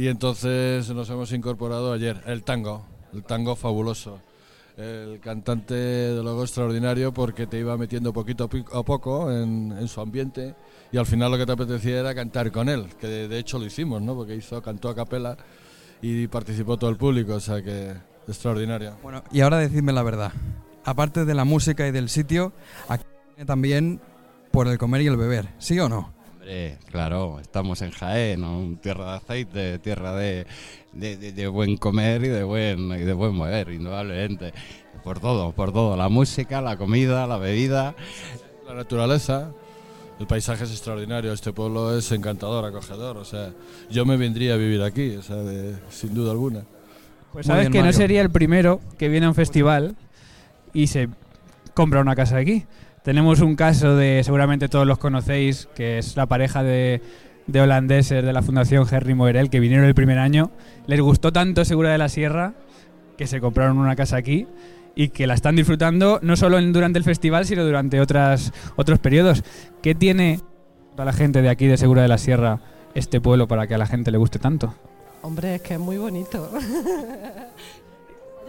y 0.00 0.08
entonces 0.08 0.88
nos 0.94 1.10
hemos 1.10 1.30
incorporado 1.30 1.92
ayer. 1.92 2.22
El 2.24 2.42
tango, 2.42 2.86
el 3.12 3.22
tango 3.22 3.54
fabuloso. 3.54 4.18
El 4.78 5.20
cantante 5.20 6.18
luego 6.22 6.42
extraordinario 6.42 7.12
porque 7.12 7.46
te 7.46 7.58
iba 7.58 7.76
metiendo 7.76 8.10
poquito 8.10 8.48
a 8.72 8.82
poco 8.82 9.30
en, 9.30 9.86
su 9.88 10.00
ambiente 10.00 10.54
y 10.90 10.96
al 10.96 11.04
final 11.04 11.30
lo 11.30 11.36
que 11.36 11.44
te 11.44 11.52
apetecía 11.52 12.00
era 12.00 12.14
cantar 12.14 12.50
con 12.50 12.70
él, 12.70 12.86
que 12.98 13.08
de, 13.08 13.28
de 13.28 13.38
hecho 13.38 13.58
lo 13.58 13.66
hicimos, 13.66 14.00
¿no? 14.00 14.14
Porque 14.14 14.34
hizo, 14.34 14.62
cantó 14.62 14.88
a 14.88 14.94
capela 14.94 15.36
y 16.00 16.28
participó 16.28 16.78
todo 16.78 16.88
el 16.88 16.96
público, 16.96 17.34
o 17.34 17.40
sea 17.40 17.62
que 17.62 17.92
extraordinario. 18.26 18.96
Bueno, 19.02 19.22
y 19.30 19.42
ahora 19.42 19.58
decidme 19.58 19.92
la 19.92 20.02
verdad. 20.02 20.32
Aparte 20.82 21.26
de 21.26 21.34
la 21.34 21.44
música 21.44 21.86
y 21.86 21.90
del 21.90 22.08
sitio, 22.08 22.54
aquí 22.88 23.04
también 23.44 24.00
por 24.50 24.66
el 24.66 24.78
comer 24.78 25.02
y 25.02 25.08
el 25.08 25.18
beber, 25.18 25.50
¿sí 25.58 25.78
o 25.78 25.90
no? 25.90 26.18
Hombre, 26.50 26.78
claro, 26.90 27.38
estamos 27.40 27.80
en 27.80 27.92
Jaén, 27.92 28.40
¿no? 28.40 28.76
tierra 28.82 29.12
de 29.12 29.16
aceite, 29.18 29.78
tierra 29.78 30.16
de, 30.16 30.46
de- 30.92 31.16
de- 31.16 31.32
de 31.32 31.46
buen 31.46 31.76
comer 31.76 32.24
y 32.24 32.28
de 32.28 32.42
buen, 32.42 32.90
y 32.90 33.04
de 33.04 33.12
buen 33.12 33.38
beber, 33.38 33.68
indudablemente. 33.70 34.52
Por 35.04 35.20
todo, 35.20 35.52
por 35.52 35.72
todo, 35.72 35.96
la 35.96 36.08
música, 36.08 36.60
la 36.60 36.76
comida, 36.76 37.28
la 37.28 37.38
bebida. 37.38 37.94
La 38.66 38.74
naturaleza, 38.74 39.52
el 40.18 40.26
paisaje 40.26 40.64
es 40.64 40.72
extraordinario, 40.72 41.32
este 41.32 41.52
pueblo 41.52 41.96
es 41.96 42.10
encantador, 42.10 42.64
acogedor, 42.64 43.16
o 43.18 43.24
sea, 43.24 43.52
yo 43.88 44.04
me 44.04 44.16
vendría 44.16 44.54
a 44.54 44.56
vivir 44.56 44.82
aquí, 44.82 45.14
o 45.16 45.22
sea, 45.22 45.36
de- 45.36 45.76
sin 45.88 46.14
duda 46.14 46.32
alguna. 46.32 46.64
Pues 47.32 47.46
sabes 47.46 47.66
que 47.70 47.78
no 47.78 47.92
sería 47.92 48.22
el 48.22 48.30
primero 48.30 48.80
que 48.98 49.08
viene 49.08 49.26
a 49.26 49.28
un 49.28 49.36
festival 49.36 49.94
y 50.74 50.88
se 50.88 51.08
compra 51.74 52.00
una 52.00 52.16
casa 52.16 52.38
aquí. 52.38 52.64
Tenemos 53.02 53.40
un 53.40 53.56
caso 53.56 53.96
de, 53.96 54.22
seguramente 54.24 54.68
todos 54.68 54.86
los 54.86 54.98
conocéis, 54.98 55.68
que 55.74 55.98
es 55.98 56.16
la 56.16 56.26
pareja 56.26 56.62
de, 56.62 57.00
de 57.46 57.60
holandeses 57.60 58.22
de 58.22 58.32
la 58.32 58.42
Fundación 58.42 58.86
Henry 58.90 59.14
Moerel, 59.14 59.48
que 59.48 59.58
vinieron 59.60 59.86
el 59.86 59.94
primer 59.94 60.18
año. 60.18 60.50
Les 60.86 61.00
gustó 61.00 61.32
tanto 61.32 61.64
Segura 61.64 61.90
de 61.90 61.98
la 61.98 62.08
Sierra 62.10 62.52
que 63.16 63.26
se 63.26 63.40
compraron 63.40 63.78
una 63.78 63.96
casa 63.96 64.16
aquí 64.16 64.46
y 64.94 65.08
que 65.08 65.26
la 65.26 65.34
están 65.34 65.56
disfrutando 65.56 66.18
no 66.22 66.36
solo 66.36 66.58
en- 66.58 66.72
durante 66.72 66.98
el 66.98 67.04
festival, 67.04 67.46
sino 67.46 67.64
durante 67.64 68.00
otras, 68.00 68.52
otros 68.76 68.98
periodos. 68.98 69.44
¿Qué 69.82 69.94
tiene 69.94 70.40
a 70.98 71.04
la 71.04 71.12
gente 71.14 71.40
de 71.40 71.48
aquí, 71.48 71.66
de 71.66 71.78
Segura 71.78 72.02
de 72.02 72.08
la 72.08 72.18
Sierra, 72.18 72.60
este 72.94 73.20
pueblo 73.20 73.48
para 73.48 73.66
que 73.66 73.74
a 73.74 73.78
la 73.78 73.86
gente 73.86 74.10
le 74.10 74.18
guste 74.18 74.38
tanto? 74.38 74.74
Hombre, 75.22 75.54
es 75.56 75.62
que 75.62 75.74
es 75.74 75.80
muy 75.80 75.96
bonito. 75.96 76.50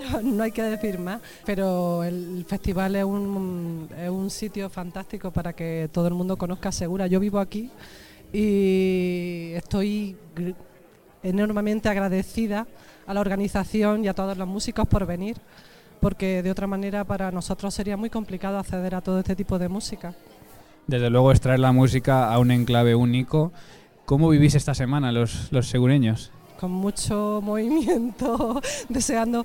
no 0.24 0.44
hay 0.44 0.52
que 0.52 0.64
decir 0.64 1.00
más, 1.00 1.22
pero 1.46 2.04
el 2.04 2.46
festival 2.48 2.96
es 2.96 3.04
un, 3.04 3.90
es 3.98 4.10
un 4.10 4.30
sitio 4.30 4.70
fantástico 4.70 5.32
para 5.32 5.54
que 5.54 5.90
todo 5.92 6.08
el 6.08 6.14
mundo 6.14 6.38
conozca 6.38 6.72
Segura. 6.72 7.08
Yo 7.08 7.20
vivo 7.20 7.40
aquí 7.40 7.70
y 8.34 9.52
estoy 9.56 10.16
enormemente 11.24 11.90
agradecida 11.90 12.68
a 13.06 13.14
la 13.14 13.22
organización 13.22 14.06
y 14.06 14.08
a 14.08 14.14
todos 14.14 14.38
los 14.38 14.48
músicos 14.48 14.88
por 14.88 15.06
venir, 15.06 15.38
porque 16.00 16.42
de 16.42 16.52
otra 16.52 16.68
manera 16.68 17.04
para 17.04 17.32
nosotros 17.32 17.74
sería 17.74 17.98
muy 17.98 18.10
complicado 18.10 18.58
acceder 18.58 18.96
a 18.96 19.02
todo 19.02 19.20
este 19.20 19.36
tipo 19.36 19.60
de 19.60 19.70
música. 19.70 20.14
Desde 20.88 21.10
luego 21.10 21.32
extraer 21.32 21.60
la 21.60 21.72
música 21.72 22.34
a 22.34 22.40
un 22.40 22.52
enclave 22.52 22.96
único. 22.96 23.52
¿Cómo 24.06 24.30
vivís 24.30 24.56
esta 24.56 24.74
semana 24.74 25.12
los 25.12 25.50
segureños? 25.62 26.32
Con 26.62 26.72
mucho 26.72 27.42
movimiento, 27.44 28.62
deseando 28.88 29.44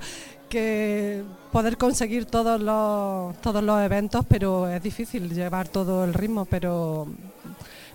que 0.50 1.24
poder 1.50 1.78
conseguir 1.78 2.26
todos 2.26 2.60
los, 2.60 3.34
todos 3.40 3.64
los 3.64 3.80
eventos, 3.80 4.24
pero 4.28 4.68
es 4.68 4.82
difícil 4.82 5.34
llevar 5.34 5.66
todo 5.66 6.04
el 6.04 6.12
ritmo, 6.12 6.44
pero 6.44 7.08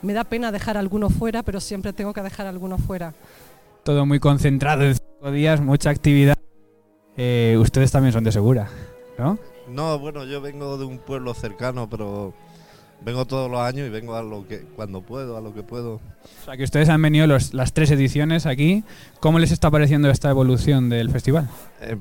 me 0.01 0.13
da 0.13 0.23
pena 0.23 0.51
dejar 0.51 0.75
algunos 0.75 1.13
fuera, 1.13 1.43
pero 1.43 1.61
siempre 1.61 1.93
tengo 1.93 2.13
que 2.13 2.21
dejar 2.21 2.47
algunos 2.47 2.81
fuera. 2.81 3.13
Todo 3.83 4.05
muy 4.05 4.19
concentrado 4.19 4.83
en 4.83 4.95
cinco 4.95 5.31
días, 5.31 5.61
mucha 5.61 5.91
actividad. 5.91 6.37
Eh, 7.15 7.57
ustedes 7.59 7.91
también 7.91 8.13
son 8.13 8.23
de 8.23 8.31
Segura, 8.31 8.69
¿no? 9.17 9.37
No, 9.69 9.99
bueno, 9.99 10.25
yo 10.25 10.41
vengo 10.41 10.77
de 10.77 10.85
un 10.85 10.97
pueblo 10.97 11.33
cercano, 11.33 11.87
pero 11.89 12.33
vengo 13.03 13.25
todos 13.25 13.49
los 13.49 13.59
años 13.61 13.87
y 13.87 13.89
vengo 13.89 14.15
a 14.15 14.23
lo 14.23 14.47
que 14.47 14.59
cuando 14.75 15.01
puedo, 15.01 15.37
a 15.37 15.41
lo 15.41 15.53
que 15.53 15.63
puedo. 15.63 15.95
O 15.95 16.45
sea, 16.45 16.55
que 16.57 16.63
ustedes 16.63 16.89
han 16.89 17.01
venido 17.01 17.27
los- 17.27 17.53
las 17.53 17.73
tres 17.73 17.91
ediciones 17.91 18.45
aquí. 18.45 18.83
¿Cómo 19.19 19.39
les 19.39 19.51
está 19.51 19.69
pareciendo 19.71 20.09
esta 20.09 20.29
evolución 20.29 20.89
del 20.89 21.09
festival? 21.09 21.49
Eh, 21.81 21.97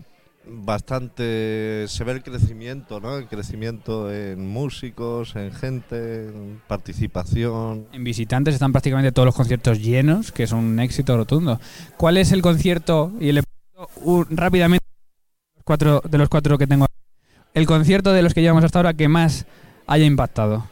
bastante 0.46 1.84
se 1.88 2.04
ve 2.04 2.12
el 2.12 2.22
crecimiento, 2.22 3.00
¿no? 3.00 3.16
El 3.16 3.26
crecimiento 3.28 4.12
en 4.12 4.46
músicos, 4.48 5.36
en 5.36 5.52
gente, 5.52 6.28
en 6.28 6.60
participación. 6.66 7.86
En 7.92 8.04
visitantes 8.04 8.54
están 8.54 8.72
prácticamente 8.72 9.12
todos 9.12 9.26
los 9.26 9.34
conciertos 9.34 9.80
llenos, 9.80 10.32
que 10.32 10.42
es 10.44 10.52
un 10.52 10.78
éxito 10.80 11.16
rotundo. 11.16 11.60
¿Cuál 11.96 12.16
es 12.16 12.32
el 12.32 12.42
concierto? 12.42 13.12
Y 13.20 13.32
le 13.32 13.42
un- 14.02 14.26
rápidamente 14.30 14.84
cuatro, 15.64 16.02
de 16.08 16.18
los 16.18 16.28
cuatro 16.28 16.58
que 16.58 16.66
tengo. 16.66 16.86
El 17.54 17.66
concierto 17.66 18.12
de 18.12 18.22
los 18.22 18.34
que 18.34 18.42
llevamos 18.42 18.64
hasta 18.64 18.78
ahora 18.78 18.94
que 18.94 19.08
más 19.08 19.46
haya 19.86 20.04
impactado. 20.04 20.66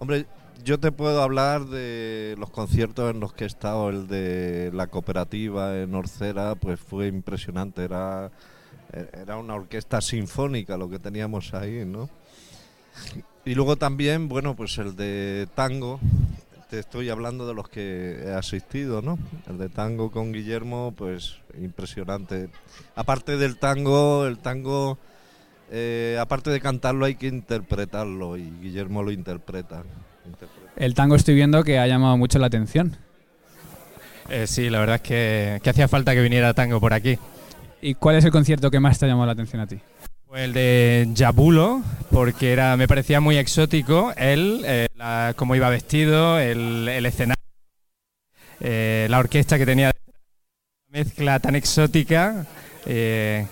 Hombre, 0.00 0.26
yo 0.64 0.80
te 0.80 0.90
puedo 0.90 1.22
hablar 1.22 1.66
de 1.66 2.34
los 2.38 2.50
conciertos 2.50 3.14
en 3.14 3.20
los 3.20 3.32
que 3.32 3.44
he 3.44 3.46
estado, 3.46 3.90
el 3.90 4.08
de 4.08 4.72
la 4.74 4.88
cooperativa 4.88 5.78
en 5.78 5.94
Orcera, 5.94 6.56
pues 6.56 6.80
fue 6.80 7.06
impresionante, 7.06 7.84
era 7.84 8.32
era 8.92 9.36
una 9.36 9.54
orquesta 9.54 10.00
sinfónica 10.00 10.76
lo 10.76 10.88
que 10.88 10.98
teníamos 10.98 11.54
ahí, 11.54 11.84
¿no? 11.84 12.10
Y 13.44 13.54
luego 13.54 13.76
también, 13.76 14.28
bueno, 14.28 14.56
pues 14.56 14.78
el 14.78 14.96
de 14.96 15.48
tango, 15.54 16.00
te 16.68 16.78
estoy 16.78 17.08
hablando 17.08 17.46
de 17.46 17.54
los 17.54 17.68
que 17.68 18.22
he 18.24 18.32
asistido, 18.32 19.00
¿no? 19.02 19.18
El 19.48 19.58
de 19.58 19.68
tango 19.68 20.10
con 20.10 20.32
Guillermo, 20.32 20.92
pues 20.96 21.36
impresionante. 21.58 22.50
Aparte 22.96 23.36
del 23.36 23.58
tango, 23.58 24.26
el 24.26 24.38
tango, 24.38 24.98
eh, 25.70 26.16
aparte 26.20 26.50
de 26.50 26.60
cantarlo 26.60 27.06
hay 27.06 27.14
que 27.14 27.26
interpretarlo 27.28 28.36
y 28.36 28.50
Guillermo 28.60 29.02
lo 29.02 29.10
interpreta. 29.12 29.82
interpreta. 30.26 30.72
El 30.76 30.94
tango 30.94 31.14
estoy 31.16 31.34
viendo 31.34 31.62
que 31.64 31.78
ha 31.78 31.86
llamado 31.86 32.16
mucho 32.16 32.38
la 32.38 32.46
atención. 32.46 32.96
Eh, 34.28 34.46
sí, 34.46 34.70
la 34.70 34.78
verdad 34.80 34.96
es 34.96 35.02
que, 35.02 35.60
que 35.62 35.70
hacía 35.70 35.88
falta 35.88 36.14
que 36.14 36.22
viniera 36.22 36.54
tango 36.54 36.80
por 36.80 36.92
aquí. 36.92 37.18
¿Y 37.82 37.94
cuál 37.94 38.16
es 38.16 38.24
el 38.24 38.30
concierto 38.30 38.70
que 38.70 38.78
más 38.80 38.98
te 38.98 39.06
ha 39.06 39.08
llamado 39.08 39.26
la 39.26 39.32
atención 39.32 39.60
a 39.60 39.66
ti? 39.66 39.78
Fue 40.26 40.44
el 40.44 40.52
de 40.52 41.12
Jabulo, 41.16 41.82
porque 42.12 42.52
era, 42.52 42.76
me 42.76 42.86
parecía 42.86 43.20
muy 43.20 43.36
exótico 43.38 44.12
él, 44.16 44.62
eh, 44.64 44.86
la- 44.96 45.34
cómo 45.36 45.56
iba 45.56 45.68
vestido, 45.68 46.38
el, 46.38 46.86
el 46.88 47.06
escenario, 47.06 47.42
eh, 48.60 49.08
la 49.10 49.18
orquesta 49.18 49.58
que 49.58 49.66
tenía, 49.66 49.90
una 50.88 50.98
mezcla 51.04 51.40
tan 51.40 51.56
exótica 51.56 52.46
eh, 52.86 53.46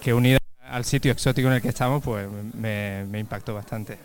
que 0.00 0.14
unida 0.14 0.38
al 0.72 0.86
sitio 0.86 1.12
exótico 1.12 1.48
en 1.48 1.54
el 1.54 1.62
que 1.62 1.68
estamos, 1.68 2.02
pues 2.02 2.26
me, 2.54 3.04
me 3.04 3.18
impactó 3.18 3.54
bastante. 3.54 3.98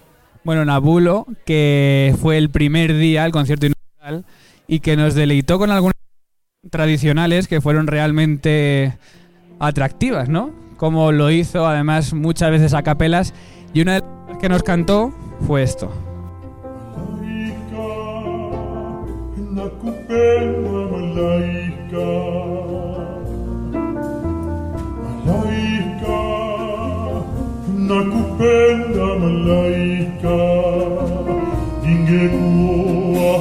Bueno, 0.44 0.66
Nabulo, 0.66 1.26
que 1.46 2.14
fue 2.22 2.38
el 2.38 2.50
primer 2.50 2.96
día, 2.96 3.26
el 3.26 3.32
concierto 3.32 3.68
inaugural, 3.68 4.26
y 4.68 4.82
que 4.82 4.98
nos 4.98 5.16
deleitó 5.16 5.60
con 5.60 5.72
algunas 5.72 5.96
tradicionales 6.70 7.48
que 7.48 7.62
fueron 7.62 7.88
realmente 7.88 8.98
atractivas, 9.60 10.28
¿no? 10.28 10.52
Como 10.76 11.14
lo 11.14 11.32
hizo 11.32 11.66
además 11.66 12.14
muchas 12.14 12.52
veces 12.52 12.74
a 12.74 12.84
capelas, 12.84 13.34
y 13.74 13.82
una 13.82 13.96
de 13.96 14.04
las 14.28 14.38
que 14.38 14.50
nos 14.50 14.62
cantó 14.62 15.14
fue 15.48 15.64
esto. 15.64 15.90
nakupenda 19.58 20.70
malaika 20.92 21.48
malaika 21.96 22.27
nakupenda 27.88 29.06
malaika 29.20 30.38
ningekuwa 31.84 33.32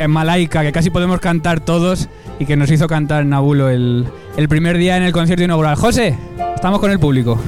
Eh, 0.00 0.08
Malaika, 0.08 0.62
que 0.62 0.72
casi 0.72 0.88
podemos 0.88 1.20
cantar 1.20 1.60
todos 1.60 2.08
y 2.38 2.46
que 2.46 2.56
nos 2.56 2.70
hizo 2.70 2.86
cantar 2.86 3.26
Nabulo 3.26 3.68
el, 3.68 4.06
el 4.38 4.48
primer 4.48 4.78
día 4.78 4.96
en 4.96 5.02
el 5.02 5.12
concierto 5.12 5.44
inaugural. 5.44 5.76
José, 5.76 6.18
estamos 6.54 6.80
con 6.80 6.90
el 6.90 6.98
público. 6.98 7.38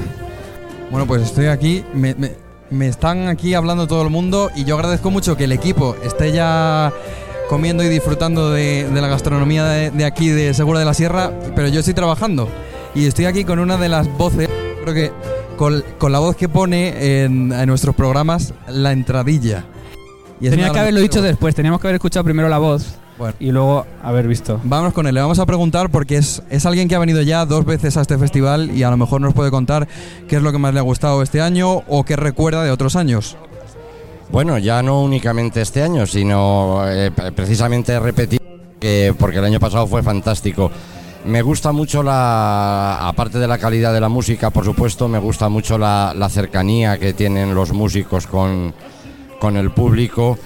Bueno, 0.91 1.07
pues 1.07 1.23
estoy 1.23 1.47
aquí, 1.47 1.83
me, 1.95 2.15
están 2.87 3.27
aquí 3.27 3.55
hablando 3.55 3.87
todo 3.87 4.03
el 4.03 4.11
mundo 4.11 4.51
y 4.55 4.65
yo 4.65 4.75
agradezco 4.75 5.09
mucho 5.09 5.35
que 5.35 5.45
el 5.45 5.51
equipo 5.51 5.95
esté 6.03 6.31
ya 6.31 6.93
comiendo 7.49 7.83
y 7.83 7.87
disfrutando 7.87 8.51
de, 8.51 8.87
la 8.93 9.07
gastronomía 9.07 9.65
de, 9.65 10.05
aquí 10.05 10.29
de 10.29 10.53
Segura 10.53 10.77
de 10.77 10.85
la 10.85 10.93
Sierra, 10.93 11.31
pero 11.55 11.69
yo 11.69 11.79
estoy 11.79 11.95
trabajando 11.95 12.49
y 12.93 13.07
estoy 13.07 13.25
aquí 13.25 13.45
con 13.45 13.57
una 13.57 13.77
de 13.77 13.89
las 13.89 14.07
voces, 14.15 14.47
creo 14.83 14.93
que 14.93 15.11
con, 15.57 16.11
la 16.11 16.19
voz 16.19 16.35
que 16.35 16.47
pone 16.47 17.23
en, 17.23 17.51
en 17.51 17.65
nuestros 17.65 17.95
programas 17.95 18.53
la 18.67 18.91
entradilla. 18.91 19.65
Y 20.41 20.49
Tenía 20.49 20.71
que 20.71 20.79
haberlo 20.79 20.99
dicho 20.99 21.21
después, 21.21 21.55
teníamos 21.55 21.79
que 21.79 21.87
haber 21.87 21.95
escuchado 21.95 22.23
primero 22.23 22.49
la 22.49 22.57
voz 22.57 22.95
y 23.39 23.51
luego 23.51 23.85
haber 24.01 24.27
visto. 24.27 24.59
Vamos 24.63 24.91
con 24.93 25.07
él, 25.07 25.13
le 25.15 25.21
vamos 25.21 25.39
a 25.39 25.45
preguntar 25.45 25.89
porque 25.89 26.17
es, 26.17 26.43
es 26.49 26.65
alguien 26.65 26.89
que 26.89 26.95
ha 26.95 26.99
venido 26.99 27.21
ya 27.21 27.45
dos 27.45 27.63
veces 27.63 27.95
a 27.95 28.01
este 28.01 28.17
festival 28.17 28.71
y 28.75 28.83
a 28.83 28.89
lo 28.89 28.97
mejor 28.97 29.21
nos 29.21 29.33
puede 29.33 29.51
contar 29.51 29.87
qué 30.27 30.35
es 30.35 30.41
lo 30.41 30.51
que 30.51 30.57
más 30.57 30.73
le 30.73 30.79
ha 30.79 30.83
gustado 30.83 31.21
este 31.21 31.39
año 31.39 31.83
o 31.87 32.03
qué 32.03 32.15
recuerda 32.17 32.63
de 32.63 32.71
otros 32.71 32.95
años. 32.95 33.37
Bueno, 34.31 34.57
ya 34.57 34.81
no 34.81 35.01
únicamente 35.01 35.61
este 35.61 35.83
año, 35.83 36.05
sino 36.07 36.81
eh, 36.89 37.11
pre- 37.11 37.31
precisamente 37.31 37.97
repetir, 37.99 38.41
que, 38.79 39.13
porque 39.17 39.37
el 39.37 39.45
año 39.45 39.59
pasado 39.59 39.85
fue 39.87 40.01
fantástico. 40.01 40.71
Me 41.25 41.41
gusta 41.41 41.71
mucho 41.71 42.03
la, 42.03 43.07
aparte 43.07 43.39
de 43.39 43.47
la 43.47 43.57
calidad 43.59 43.93
de 43.93 44.01
la 44.01 44.09
música, 44.09 44.49
por 44.49 44.65
supuesto, 44.65 45.07
me 45.07 45.19
gusta 45.19 45.47
mucho 45.47 45.77
la, 45.77 46.13
la 46.17 46.27
cercanía 46.29 46.97
que 46.97 47.13
tienen 47.13 47.55
los 47.55 47.71
músicos 47.71 48.27
con, 48.27 48.73
con 49.43 49.57
el 49.57 49.71
público. 49.71 50.37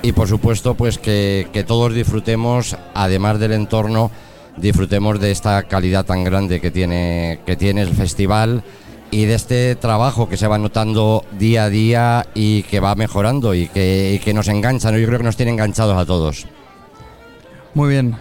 Y 0.00 0.12
por 0.12 0.28
supuesto, 0.28 0.74
pues 0.74 0.96
que, 0.96 1.46
que 1.52 1.62
todos 1.62 1.92
disfrutemos, 1.92 2.74
además 2.94 3.38
del 3.38 3.52
entorno, 3.52 4.10
disfrutemos 4.56 5.20
de 5.20 5.30
esta 5.30 5.62
calidad 5.64 6.06
tan 6.06 6.24
grande 6.24 6.58
que 6.58 6.70
tiene, 6.70 7.40
que 7.44 7.54
tiene 7.54 7.82
el 7.82 7.92
festival 7.94 8.62
y 9.10 9.26
de 9.26 9.34
este 9.34 9.74
trabajo 9.76 10.26
que 10.26 10.38
se 10.38 10.46
va 10.46 10.56
notando 10.56 11.22
día 11.38 11.64
a 11.64 11.68
día 11.68 12.26
y 12.34 12.62
que 12.62 12.80
va 12.80 12.94
mejorando 12.94 13.52
y 13.54 13.68
que, 13.68 14.18
que 14.24 14.32
nos 14.32 14.48
engancha, 14.48 14.90
¿no? 14.90 14.96
yo 14.98 15.06
creo 15.06 15.18
que 15.18 15.24
nos 15.24 15.36
tiene 15.36 15.52
enganchados 15.52 15.98
a 15.98 16.06
todos. 16.06 16.46
Muy 17.74 17.90
bien. 17.90 18.16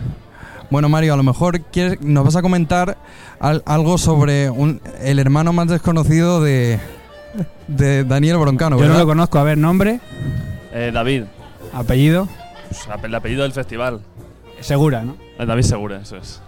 Bueno, 0.70 0.90
Mario, 0.90 1.14
a 1.14 1.18
lo 1.18 1.24
mejor 1.24 1.62
quieres, 1.72 2.02
nos 2.02 2.26
vas 2.26 2.36
a 2.36 2.42
comentar 2.42 2.98
al- 3.40 3.64
algo 3.66 3.98
sobre 3.98 4.50
un- 4.50 4.82
el 5.02 5.20
hermano 5.20 5.54
más 5.54 5.68
desconocido 5.70 6.42
de, 6.44 6.78
de 7.68 8.04
Daniel 8.04 8.38
Broncano, 8.38 8.80
Yo 8.80 8.88
no 8.88 8.98
lo 8.98 9.06
conozco, 9.06 9.40
a 9.40 9.44
ver, 9.44 9.58
nombre, 9.58 10.00
Eh, 10.74 10.92
David, 10.94 11.24
apellido, 11.74 12.28
pues, 12.70 12.88
el 13.04 13.16
apellido 13.16 13.44
del 13.44 13.54
festival. 13.54 14.02
Segura, 14.60 15.04
¿no? 15.04 15.16
Eh, 15.40 15.46
David 15.46 15.64
Segura, 15.64 16.00
eso 16.02 16.18
es. 16.18 16.42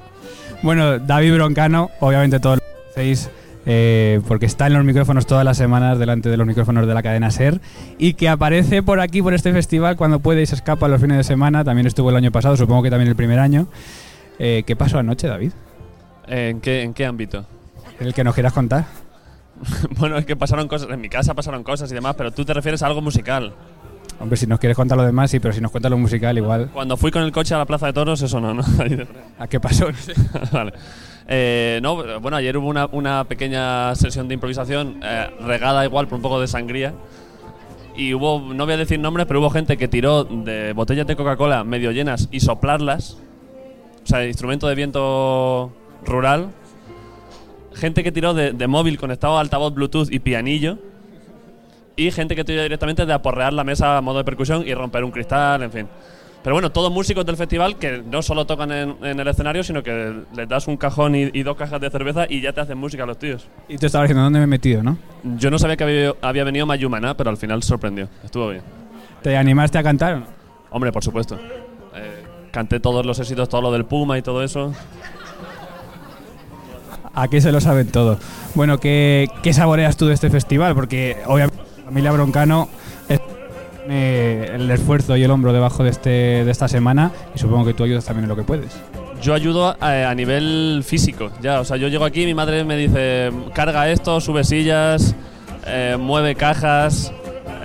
Bueno, 0.63 0.99
David 0.99 1.33
Broncano, 1.35 1.89
obviamente 1.99 2.39
todos 2.39 2.57
lo 2.57 2.63
conocéis 2.83 3.29
eh, 3.69 4.21
porque 4.27 4.45
está 4.45 4.67
en 4.67 4.73
los 4.73 4.85
micrófonos 4.85 5.25
todas 5.27 5.43
las 5.43 5.57
semanas 5.57 5.99
delante 5.99 6.29
de 6.29 6.37
los 6.37 6.47
micrófonos 6.47 6.87
de 6.87 6.93
la 6.93 7.03
cadena 7.03 7.29
SER 7.31 7.59
y 7.97 8.13
que 8.13 8.29
aparece 8.29 8.81
por 8.81 9.01
aquí, 9.01 9.21
por 9.21 9.33
este 9.33 9.51
festival, 9.51 9.97
cuando 9.97 10.19
puede 10.19 10.41
y 10.41 10.45
se 10.45 10.55
escapa 10.55 10.87
los 10.87 11.01
fines 11.01 11.17
de 11.17 11.23
semana. 11.23 11.63
También 11.63 11.85
estuvo 11.85 12.09
el 12.09 12.15
año 12.15 12.31
pasado, 12.31 12.55
supongo 12.55 12.83
que 12.83 12.89
también 12.89 13.09
el 13.09 13.15
primer 13.15 13.39
año. 13.39 13.67
Eh, 14.39 14.63
¿Qué 14.65 14.75
pasó 14.75 14.99
anoche, 14.99 15.27
David? 15.27 15.51
¿En 16.27 16.61
qué, 16.61 16.83
¿En 16.83 16.93
qué 16.93 17.05
ámbito? 17.05 17.45
El 17.99 18.13
que 18.13 18.23
nos 18.23 18.33
quieras 18.33 18.53
contar. 18.53 18.85
bueno, 19.97 20.17
es 20.17 20.25
que 20.25 20.35
pasaron 20.35 20.67
cosas, 20.67 20.89
en 20.89 21.01
mi 21.01 21.09
casa 21.09 21.33
pasaron 21.33 21.63
cosas 21.63 21.91
y 21.91 21.95
demás, 21.95 22.15
pero 22.17 22.31
tú 22.31 22.45
te 22.45 22.53
refieres 22.53 22.81
a 22.83 22.87
algo 22.87 23.01
musical. 23.01 23.53
Hombre, 24.19 24.37
si 24.37 24.47
nos 24.47 24.59
quieres 24.59 24.75
contar 24.75 24.97
lo 24.97 25.05
demás, 25.05 25.29
sí, 25.29 25.39
pero 25.39 25.53
si 25.53 25.61
nos 25.61 25.71
cuentas 25.71 25.91
lo 25.91 25.97
musical, 25.97 26.37
igual. 26.37 26.69
Cuando 26.73 26.97
fui 26.97 27.11
con 27.11 27.21
el 27.21 27.31
coche 27.31 27.53
a 27.53 27.59
la 27.59 27.65
Plaza 27.65 27.87
de 27.87 27.93
Toros, 27.93 28.21
eso 28.21 28.39
no, 28.39 28.53
¿no? 28.53 28.63
¿A 29.39 29.47
qué 29.47 29.59
pasó? 29.59 29.87
vale. 30.51 30.73
Eh, 31.27 31.79
no, 31.83 32.19
bueno, 32.19 32.37
ayer 32.37 32.57
hubo 32.57 32.67
una, 32.67 32.87
una 32.87 33.25
pequeña 33.25 33.93
sesión 33.95 34.27
de 34.27 34.33
improvisación 34.33 35.01
eh, 35.03 35.29
regada 35.41 35.85
igual 35.85 36.07
por 36.07 36.15
un 36.15 36.21
poco 36.21 36.39
de 36.39 36.47
sangría. 36.47 36.93
Y 37.95 38.13
hubo, 38.13 38.39
no 38.53 38.65
voy 38.65 38.73
a 38.73 38.77
decir 38.77 38.99
nombres, 38.99 39.27
pero 39.27 39.39
hubo 39.39 39.49
gente 39.49 39.77
que 39.77 39.87
tiró 39.87 40.23
de 40.23 40.73
botellas 40.73 41.05
de 41.05 41.15
Coca-Cola 41.15 41.63
medio 41.63 41.91
llenas 41.91 42.27
y 42.31 42.39
soplarlas. 42.39 43.17
O 44.03 44.07
sea, 44.07 44.25
instrumento 44.25 44.67
de 44.67 44.75
viento 44.75 45.71
rural. 46.05 46.49
Gente 47.79 48.03
que 48.03 48.11
tiró 48.11 48.33
de, 48.33 48.51
de 48.53 48.67
móvil 48.67 48.97
conectado 48.97 49.37
a 49.37 49.41
altavoz 49.41 49.73
Bluetooth 49.73 50.11
y 50.11 50.19
pianillo. 50.19 50.77
Y 51.95 52.11
gente 52.11 52.35
que 52.35 52.43
tiró 52.43 52.61
directamente 52.61 53.05
de 53.05 53.13
aporrear 53.13 53.53
la 53.53 53.63
mesa 53.63 53.97
a 53.97 54.01
modo 54.01 54.19
de 54.19 54.23
percusión 54.23 54.63
y 54.67 54.73
romper 54.73 55.03
un 55.03 55.11
cristal, 55.11 55.63
en 55.63 55.71
fin. 55.71 55.87
Pero 56.43 56.55
bueno, 56.55 56.71
todos 56.71 56.91
músicos 56.91 57.25
del 57.25 57.35
festival 57.35 57.77
que 57.77 58.03
no 58.03 58.21
solo 58.21 58.45
tocan 58.45 58.71
en, 58.71 58.95
en 59.03 59.19
el 59.19 59.27
escenario, 59.27 59.63
sino 59.63 59.81
que 59.83 60.13
les 60.35 60.47
das 60.47 60.67
un 60.67 60.77
cajón 60.77 61.15
y, 61.15 61.29
y 61.33 61.43
dos 61.43 61.57
cajas 61.57 61.81
de 61.81 61.89
cerveza 61.89 62.25
y 62.29 62.39
ya 62.39 62.53
te 62.53 62.61
hacen 62.61 62.77
música 62.77 63.05
los 63.05 63.17
tíos. 63.17 63.47
Y 63.67 63.77
tú 63.77 63.87
estabas 63.87 64.05
diciendo 64.05 64.23
dónde 64.23 64.39
me 64.39 64.43
he 64.45 64.47
metido, 64.47 64.83
¿no? 64.83 64.97
Yo 65.37 65.49
no 65.49 65.59
sabía 65.59 65.75
que 65.75 65.83
había, 65.83 66.13
había 66.21 66.43
venido 66.43 66.65
Mayumana, 66.65 67.17
pero 67.17 67.31
al 67.31 67.37
final 67.37 67.63
sorprendió. 67.63 68.07
Estuvo 68.23 68.49
bien. 68.49 68.61
¿Te 69.23 69.35
animaste 69.35 69.77
a 69.77 69.83
cantar 69.83 70.13
o 70.13 70.19
no? 70.19 70.25
Hombre, 70.69 70.91
por 70.91 71.03
supuesto. 71.03 71.35
Eh, 71.95 72.23
canté 72.51 72.79
todos 72.79 73.05
los 73.05 73.19
éxitos, 73.19 73.49
todo 73.49 73.63
lo 73.63 73.71
del 73.71 73.85
Puma 73.85 74.17
y 74.17 74.21
todo 74.21 74.43
eso. 74.43 74.73
Aquí 77.19 77.41
se 77.41 77.51
lo 77.51 77.59
saben 77.59 77.87
todo. 77.87 78.19
Bueno, 78.53 78.79
¿qué, 78.79 79.27
saboreas 79.51 79.97
tú 79.97 80.05
de 80.05 80.13
este 80.13 80.29
festival? 80.29 80.75
Porque 80.75 81.17
obviamente 81.25 81.57
la 81.79 81.83
familia 81.85 82.11
Broncano 82.11 82.69
es 83.09 83.19
eh, 83.89 84.51
el 84.53 84.69
esfuerzo 84.69 85.17
y 85.17 85.23
el 85.23 85.31
hombro 85.31 85.51
debajo 85.51 85.83
de, 85.83 85.89
este, 85.89 86.09
de 86.45 86.51
esta 86.51 86.67
semana 86.67 87.11
y 87.33 87.39
supongo 87.39 87.65
que 87.65 87.73
tú 87.73 87.83
ayudas 87.83 88.05
también 88.05 88.25
en 88.25 88.29
lo 88.29 88.35
que 88.35 88.43
puedes. 88.43 88.71
Yo 89.19 89.33
ayudo 89.33 89.75
a, 89.79 90.09
a 90.09 90.13
nivel 90.13 90.83
físico, 90.85 91.31
ya. 91.41 91.59
O 91.59 91.65
sea, 91.65 91.77
yo 91.77 91.87
llego 91.87 92.05
aquí, 92.05 92.23
mi 92.25 92.35
madre 92.35 92.63
me 92.63 92.77
dice, 92.77 93.31
carga 93.55 93.89
esto, 93.89 94.21
sube 94.21 94.43
sillas, 94.43 95.15
eh, 95.65 95.97
mueve 95.99 96.35
cajas, 96.35 97.11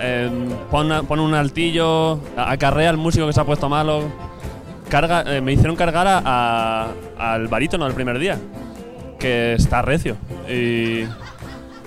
eh, 0.01 0.31
pon, 0.71 1.19
un 1.19 1.33
altillo, 1.35 2.19
acarrea 2.35 2.89
al 2.89 2.97
músico 2.97 3.27
que 3.27 3.33
se 3.33 3.39
ha 3.39 3.45
puesto 3.45 3.69
malo. 3.69 4.01
Carga, 4.89 5.23
eh, 5.27 5.41
me 5.41 5.53
hicieron 5.53 5.75
cargar 5.75 6.07
a, 6.07 6.21
a- 6.25 7.33
al 7.33 7.47
barítono 7.49 7.85
el 7.85 7.93
primer 7.93 8.17
día, 8.17 8.37
que 9.23 9.53
está 9.53 9.81
recio. 9.81 10.17
Y, 10.49 11.05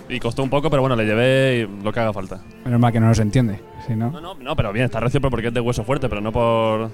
y 0.09 0.19
costó 0.21 0.43
un 0.43 0.49
poco, 0.49 0.71
pero 0.71 0.81
bueno, 0.81 0.97
le 0.97 1.05
llevé 1.05 1.59
y 1.59 1.85
lo 1.85 1.93
que 1.93 2.01
haga 2.01 2.15
falta. 2.15 2.41
Menos 2.65 2.81
mal 2.81 2.91
que 2.93 2.99
no 2.99 3.09
nos 3.09 3.19
entiende. 3.19 3.61
Si 3.87 3.95
no, 3.95 4.11
No, 4.11 4.23
no, 4.23 4.35
no, 4.35 4.57
pero 4.57 4.73
bien, 4.73 4.87
está 4.87 5.01
recio 5.01 5.21
pero 5.21 5.31
porque 5.31 5.49
es 5.49 5.55
de 5.55 5.61
hueso 5.61 5.85
fuerte, 5.85 6.09
pero 6.09 6.23
no 6.23 6.33
por. 6.33 6.91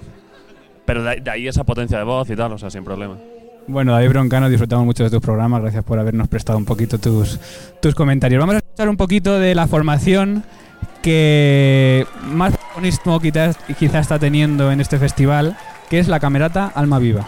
Pero 0.85 1.05
de, 1.05 1.21
de 1.21 1.31
ahí 1.31 1.47
esa 1.47 1.63
potencia 1.63 1.97
de 1.97 2.03
voz 2.05 2.29
y 2.29 2.35
tal, 2.35 2.53
o 2.53 2.59
sea, 2.59 2.71
sin 2.71 2.83
problema. 2.83 3.17
Bueno, 3.69 3.93
David 3.93 4.09
Broncano, 4.09 4.49
disfrutamos 4.49 4.85
mucho 4.85 5.05
de 5.05 5.11
tus 5.11 5.21
programas. 5.21 5.63
Gracias 5.63 5.85
por 5.85 6.01
habernos 6.01 6.27
prestado 6.27 6.59
un 6.59 6.65
poquito 6.65 6.99
tus, 6.99 7.39
tus 7.81 7.95
comentarios. 7.95 8.41
Vamos 8.41 8.57
a 8.57 8.59
escuchar 8.59 8.89
un 8.89 8.97
poquito 8.97 9.39
de 9.39 9.55
la 9.55 9.69
formación 9.69 10.43
que 11.03 12.05
más 12.25 12.57
protagonismo 12.57 13.21
quizás, 13.21 13.57
quizás 13.79 14.01
está 14.01 14.19
teniendo 14.19 14.73
en 14.73 14.81
este 14.81 14.99
festival, 14.99 15.57
que 15.89 16.01
es 16.01 16.09
la 16.09 16.19
Camerata 16.19 16.73
Alma 16.75 16.99
Viva. 16.99 17.25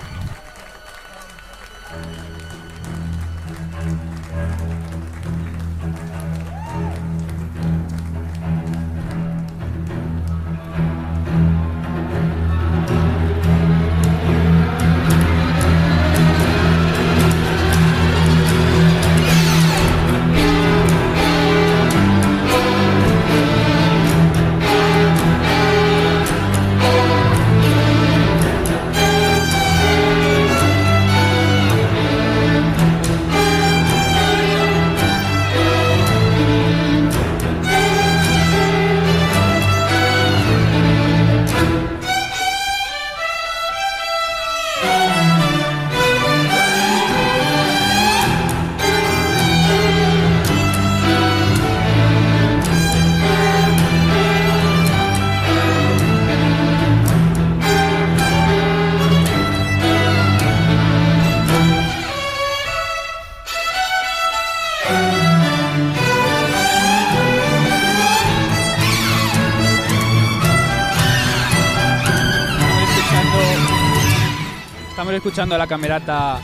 Escuchando 75.45 75.59
la 75.59 75.67
camerata 75.67 76.39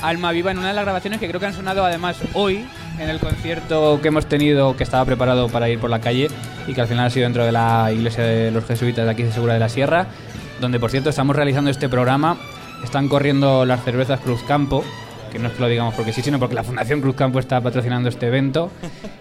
Alma 0.00 0.32
Viva 0.32 0.50
en 0.50 0.56
una 0.56 0.68
de 0.68 0.74
las 0.74 0.84
grabaciones 0.86 1.20
que 1.20 1.28
creo 1.28 1.38
que 1.38 1.44
han 1.44 1.52
sonado 1.52 1.84
además 1.84 2.16
hoy 2.32 2.64
en 2.98 3.10
el 3.10 3.18
concierto 3.18 4.00
que 4.00 4.08
hemos 4.08 4.24
tenido, 4.24 4.74
que 4.78 4.82
estaba 4.82 5.04
preparado 5.04 5.50
para 5.50 5.68
ir 5.68 5.78
por 5.78 5.90
la 5.90 6.00
calle 6.00 6.28
y 6.66 6.72
que 6.72 6.80
al 6.80 6.86
final 6.86 7.04
ha 7.06 7.10
sido 7.10 7.24
dentro 7.24 7.44
de 7.44 7.52
la 7.52 7.92
iglesia 7.92 8.24
de 8.24 8.50
los 8.50 8.64
jesuitas 8.64 9.04
de 9.04 9.10
aquí 9.10 9.24
de 9.24 9.30
Segura 9.30 9.52
de 9.52 9.58
la 9.58 9.68
Sierra, 9.68 10.06
donde 10.58 10.80
por 10.80 10.90
cierto 10.90 11.10
estamos 11.10 11.36
realizando 11.36 11.70
este 11.70 11.90
programa. 11.90 12.38
Están 12.82 13.08
corriendo 13.08 13.66
las 13.66 13.84
cervezas 13.84 14.20
Cruz 14.20 14.42
Campo, 14.44 14.82
que 15.30 15.38
no 15.38 15.48
es 15.48 15.52
que 15.52 15.60
lo 15.60 15.68
digamos 15.68 15.92
porque 15.92 16.14
sí, 16.14 16.22
sino 16.22 16.38
porque 16.38 16.54
la 16.54 16.64
Fundación 16.64 17.02
Cruz 17.02 17.14
Campo 17.14 17.38
está 17.38 17.60
patrocinando 17.60 18.08
este 18.08 18.28
evento 18.28 18.70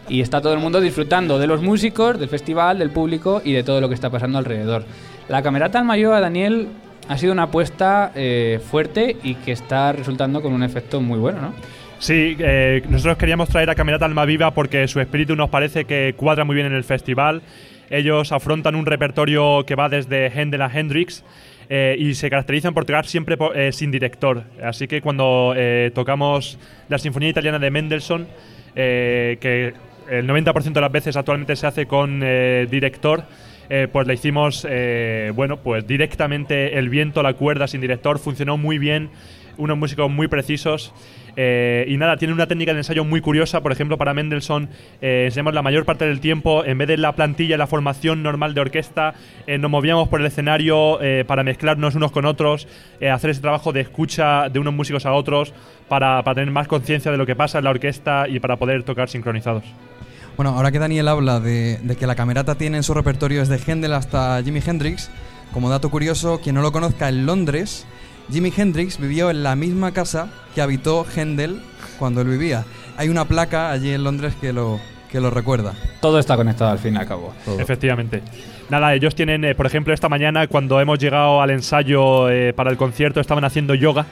y 0.08 0.22
está 0.22 0.40
todo 0.40 0.54
el 0.54 0.60
mundo 0.60 0.80
disfrutando 0.80 1.40
de 1.40 1.48
los 1.48 1.62
músicos, 1.62 2.18
del 2.18 2.30
festival, 2.30 2.80
del 2.80 2.92
público 2.92 3.42
y 3.44 3.52
de 3.52 3.64
todo 3.64 3.82
lo 3.82 3.90
que 3.90 3.96
está 3.96 4.10
pasando 4.10 4.38
alrededor. 4.38 4.86
La 5.28 5.42
camerata 5.42 5.80
Alma 5.80 5.96
Viva, 5.96 6.22
Daniel, 6.22 6.70
ha 7.08 7.18
sido 7.18 7.34
una 7.34 7.44
apuesta 7.44 8.12
eh, 8.16 8.60
fuerte 8.70 9.16
y 9.24 9.36
que 9.36 9.52
está 9.52 9.92
resultando 9.92 10.42
con 10.42 10.54
un 10.54 10.64
efecto 10.64 11.02
muy 11.02 11.20
bueno, 11.20 11.42
¿no? 11.42 11.54
Sí, 12.00 12.36
eh, 12.40 12.82
nosotros 12.90 13.18
queríamos 13.18 13.48
traer 13.50 13.70
a 13.70 13.76
Camerata 13.76 14.06
Alma 14.06 14.26
Viva 14.26 14.52
porque 14.52 14.88
su 14.88 15.00
espíritu 15.00 15.36
nos 15.36 15.50
parece 15.50 15.86
que 15.86 16.14
cuadra 16.18 16.44
muy 16.44 16.56
bien 16.56 16.68
en 16.68 16.74
el 16.74 16.84
festival. 16.84 17.42
Ellos 17.90 18.32
afrontan 18.32 18.76
un 18.76 18.86
repertorio 18.86 19.64
que 19.66 19.76
va 19.76 19.88
desde 19.90 20.28
Händel 20.28 20.62
a 20.62 20.72
Hendrix 20.74 21.24
eh, 21.70 21.96
y 21.98 22.14
se 22.16 22.30
caracterizan 22.30 22.74
por 22.74 22.86
tocar 22.86 23.06
siempre 23.06 23.38
po- 23.38 23.54
eh, 23.54 23.72
sin 23.72 23.92
director. 23.92 24.44
Así 24.64 24.88
que 24.88 25.02
cuando 25.02 25.54
eh, 25.56 25.92
tocamos 25.96 26.60
la 26.90 26.98
Sinfonía 26.98 27.30
Italiana 27.30 27.60
de 27.60 27.72
Mendelssohn, 27.72 28.28
eh, 28.76 29.38
que 29.40 29.74
el 30.10 30.28
90% 30.28 30.74
de 30.74 30.82
las 30.82 30.92
veces 30.92 31.16
actualmente 31.16 31.56
se 31.56 31.66
hace 31.66 31.86
con 31.88 32.20
director, 32.20 33.24
eh, 33.70 33.88
pues 33.92 34.08
le 34.08 34.14
hicimos, 34.14 34.66
eh, 34.70 35.32
bueno, 35.36 35.58
pues 35.58 35.86
directamente 35.88 36.78
el 36.78 36.90
viento, 36.90 37.24
la 37.24 37.34
cuerda 37.34 37.68
sin 37.68 37.82
director, 37.82 38.20
funcionó 38.20 38.58
muy 38.58 38.78
bien, 38.78 39.10
unos 39.58 39.78
músicos 39.78 40.12
muy 40.12 40.28
precisos. 40.28 40.94
eh, 41.38 41.86
y 41.90 41.98
nada, 41.98 42.16
tiene 42.18 42.34
una 42.34 42.48
técnica 42.48 42.72
de 42.72 42.80
ensayo 42.80 43.04
muy 43.04 43.20
curiosa. 43.22 43.62
Por 43.62 43.72
ejemplo, 43.72 43.98
para 43.98 44.14
Mendelssohn, 44.14 44.70
eh, 45.02 45.24
enseñamos 45.26 45.54
la 45.54 45.62
mayor 45.62 45.84
parte 45.86 46.06
del 46.06 46.20
tiempo, 46.22 46.64
en 46.64 46.78
vez 46.78 46.88
de 46.88 46.98
la 46.98 47.14
plantilla, 47.14 47.58
la 47.58 47.68
formación 47.68 48.24
normal 48.24 48.54
de 48.54 48.62
orquesta, 48.62 49.16
eh, 49.48 49.58
nos 49.58 49.70
movíamos 49.70 50.08
por 50.08 50.22
el 50.22 50.28
escenario 50.28 51.02
eh, 51.02 51.26
para 51.26 51.44
mezclarnos 51.44 51.96
unos 51.96 52.12
con 52.12 52.26
otros, 52.26 52.68
eh, 53.02 53.10
hacer 53.10 53.30
ese 53.32 53.42
trabajo 53.42 53.74
de 53.74 53.82
escucha 53.82 54.48
de 54.50 54.60
unos 54.60 54.74
músicos 54.74 55.06
a 55.06 55.12
otros, 55.14 55.54
para, 55.90 56.24
para 56.24 56.36
tener 56.36 56.52
más 56.52 56.68
conciencia 56.68 57.12
de 57.12 57.18
lo 57.18 57.26
que 57.26 57.36
pasa 57.36 57.58
en 57.58 57.66
la 57.66 57.72
orquesta 57.72 58.28
y 58.30 58.40
para 58.40 58.56
poder 58.56 58.84
tocar 58.84 59.10
sincronizados. 59.10 59.66
Bueno, 60.36 60.52
ahora 60.52 60.72
que 60.72 60.80
Daniel 60.80 61.08
habla 61.08 61.40
de, 61.40 61.80
de 61.82 61.96
que 61.96 62.08
la 62.08 62.16
camerata 62.16 62.56
tiene 62.56 62.78
en 62.78 62.84
su 62.84 62.94
repertorio 62.94 63.40
desde 63.40 63.58
Händel 63.58 63.94
hasta 63.94 64.42
Jimi 64.44 64.62
Hendrix, 64.66 65.10
como 65.54 65.70
dato 65.70 65.90
curioso, 65.90 66.42
quien 66.44 66.56
no 66.56 66.62
lo 66.62 66.72
conozca, 66.72 67.08
en 67.08 67.26
Londres, 67.26 67.86
Jimi 68.32 68.52
Hendrix 68.56 69.00
vivió 69.00 69.30
en 69.30 69.44
la 69.44 69.56
misma 69.56 69.92
casa 69.92 70.30
que 70.54 70.62
habitó 70.62 71.06
Händel 71.06 71.62
cuando 72.00 72.22
él 72.22 72.28
vivía. 72.28 72.66
Hay 72.98 73.10
una 73.10 73.26
placa 73.26 73.72
allí 73.72 73.92
en 73.92 74.04
Londres 74.04 74.34
que 74.40 74.52
lo, 74.52 74.80
que 75.12 75.20
lo 75.20 75.30
recuerda. 75.30 75.74
Todo 76.02 76.20
está 76.20 76.36
conectado 76.36 76.72
al 76.72 76.80
fin 76.80 76.96
y 76.96 76.98
al 76.98 77.08
cabo. 77.08 77.34
Efectivamente. 77.60 78.22
Nada, 78.70 78.94
ellos 78.94 79.16
tienen, 79.16 79.46
eh, 79.46 79.54
por 79.54 79.66
ejemplo, 79.66 79.94
esta 79.94 80.10
mañana 80.10 80.48
cuando 80.48 80.80
hemos 80.82 80.98
llegado 80.98 81.42
al 81.42 81.52
ensayo 81.52 82.30
eh, 82.30 82.52
para 82.54 82.72
el 82.72 82.78
concierto 82.78 83.20
estaban 83.20 83.44
haciendo 83.44 83.76
yoga. 83.76 84.06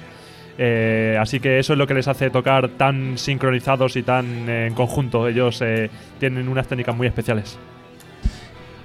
Eh, 0.57 1.17
así 1.19 1.39
que 1.39 1.59
eso 1.59 1.73
es 1.73 1.79
lo 1.79 1.87
que 1.87 1.93
les 1.93 2.07
hace 2.07 2.29
tocar 2.29 2.69
tan 2.69 3.17
sincronizados 3.17 3.95
y 3.95 4.03
tan 4.03 4.49
eh, 4.49 4.67
en 4.67 4.73
conjunto. 4.73 5.27
Ellos 5.27 5.61
eh, 5.61 5.89
tienen 6.19 6.47
unas 6.47 6.67
técnicas 6.67 6.95
muy 6.95 7.07
especiales. 7.07 7.57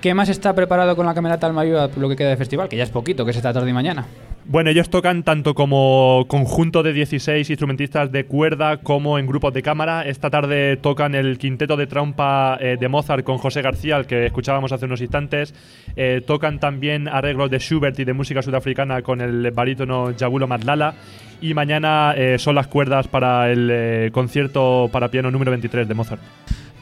¿Qué 0.00 0.14
más 0.14 0.28
está 0.28 0.54
preparado 0.54 0.94
con 0.94 1.06
la 1.06 1.14
camerata 1.14 1.46
Alma 1.46 1.64
Viva 1.64 1.88
por 1.88 1.98
lo 1.98 2.08
que 2.08 2.16
queda 2.16 2.30
de 2.30 2.36
festival? 2.36 2.68
Que 2.68 2.76
ya 2.76 2.84
es 2.84 2.90
poquito, 2.90 3.24
que 3.24 3.32
es 3.32 3.36
esta 3.36 3.52
tarde 3.52 3.70
y 3.70 3.72
mañana. 3.72 4.06
Bueno, 4.50 4.70
ellos 4.70 4.88
tocan 4.88 5.24
tanto 5.24 5.54
como 5.54 6.24
conjunto 6.26 6.82
de 6.82 6.94
16 6.94 7.50
instrumentistas 7.50 8.10
de 8.10 8.24
cuerda 8.24 8.78
como 8.78 9.18
en 9.18 9.26
grupos 9.26 9.52
de 9.52 9.60
cámara. 9.60 10.06
Esta 10.06 10.30
tarde 10.30 10.78
tocan 10.78 11.14
el 11.14 11.36
quinteto 11.36 11.76
de 11.76 11.86
trompa 11.86 12.56
eh, 12.58 12.78
de 12.80 12.88
Mozart 12.88 13.24
con 13.24 13.36
José 13.36 13.60
García, 13.60 13.96
al 13.96 14.06
que 14.06 14.24
escuchábamos 14.24 14.72
hace 14.72 14.86
unos 14.86 15.02
instantes. 15.02 15.52
Eh, 15.96 16.22
tocan 16.26 16.60
también 16.60 17.08
arreglos 17.08 17.50
de 17.50 17.58
Schubert 17.58 17.98
y 17.98 18.06
de 18.06 18.14
música 18.14 18.40
sudafricana 18.40 19.02
con 19.02 19.20
el 19.20 19.50
barítono 19.50 20.14
Jabulo 20.18 20.48
Madlala. 20.48 20.94
Y 21.42 21.52
mañana 21.52 22.14
eh, 22.16 22.38
son 22.38 22.54
las 22.54 22.68
cuerdas 22.68 23.06
para 23.06 23.52
el 23.52 24.10
concierto 24.12 24.88
para 24.90 25.10
piano 25.10 25.30
número 25.30 25.50
23 25.50 25.86
de 25.86 25.92
Mozart. 25.92 26.22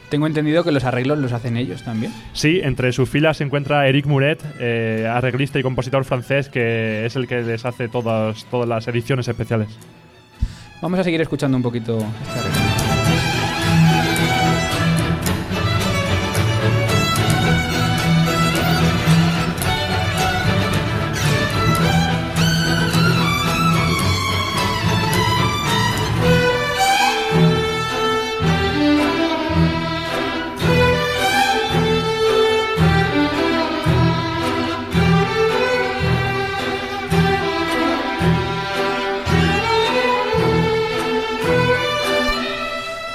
Tengo 0.09 0.25
entendido 0.25 0.63
que 0.63 0.71
los 0.71 0.85
arreglos 0.85 1.17
los 1.17 1.33
hacen 1.33 1.57
ellos 1.57 1.83
también. 1.83 2.13
Sí, 2.33 2.61
entre 2.63 2.91
sus 2.93 3.09
filas 3.09 3.37
se 3.37 3.43
encuentra 3.43 3.87
Eric 3.87 4.05
Muret, 4.05 4.41
eh, 4.59 5.09
arreglista 5.09 5.59
y 5.59 5.63
compositor 5.63 6.05
francés, 6.05 6.47
que 6.47 7.05
es 7.05 7.15
el 7.15 7.27
que 7.27 7.41
les 7.41 7.65
hace 7.65 7.89
todas, 7.89 8.45
todas 8.45 8.67
las 8.69 8.87
ediciones 8.87 9.27
especiales. 9.27 9.67
Vamos 10.81 10.99
a 10.99 11.03
seguir 11.03 11.19
escuchando 11.21 11.57
un 11.57 11.63
poquito 11.63 11.97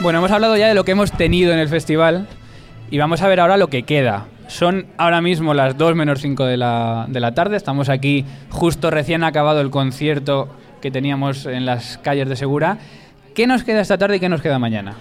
Bueno, 0.03 0.19
hemos 0.19 0.33
hablado 0.33 0.57
ya 0.57 0.67
de 0.67 0.75
lo 0.75 0.85
que 0.85 0.91
hemos 0.91 1.13
tenido 1.13 1.53
en 1.53 1.61
el 1.61 1.69
festival 1.69 2.27
y 2.91 2.99
vamos 2.99 3.23
a 3.23 3.29
ver 3.29 3.39
ahora 3.39 3.57
lo 3.57 3.69
que 3.69 3.85
queda. 3.85 4.27
Son 4.49 4.87
ahora 4.97 5.21
mismo 5.21 5.55
las 5.55 5.79
2 5.79 5.95
menos 5.95 6.21
5 6.21 6.45
de 6.45 6.57
la, 6.57 7.07
de 7.09 7.21
la 7.21 7.35
tarde. 7.35 7.57
Estamos 7.57 7.89
aquí 7.89 8.25
justo 8.49 8.91
recién 8.91 9.23
acabado 9.23 9.61
el 9.61 9.71
concierto 9.71 10.49
que 10.81 10.91
teníamos 10.91 11.47
en 11.47 11.67
las 11.67 11.99
calles 11.99 12.29
de 12.29 12.35
Segura. 12.35 12.79
¿Qué 13.37 13.47
nos 13.47 13.63
queda 13.63 13.81
esta 13.81 13.97
tarde 13.97 14.17
y 14.17 14.21
qué 14.21 14.29
nos 14.29 14.43
queda 14.43 14.59
mañana? 14.59 14.95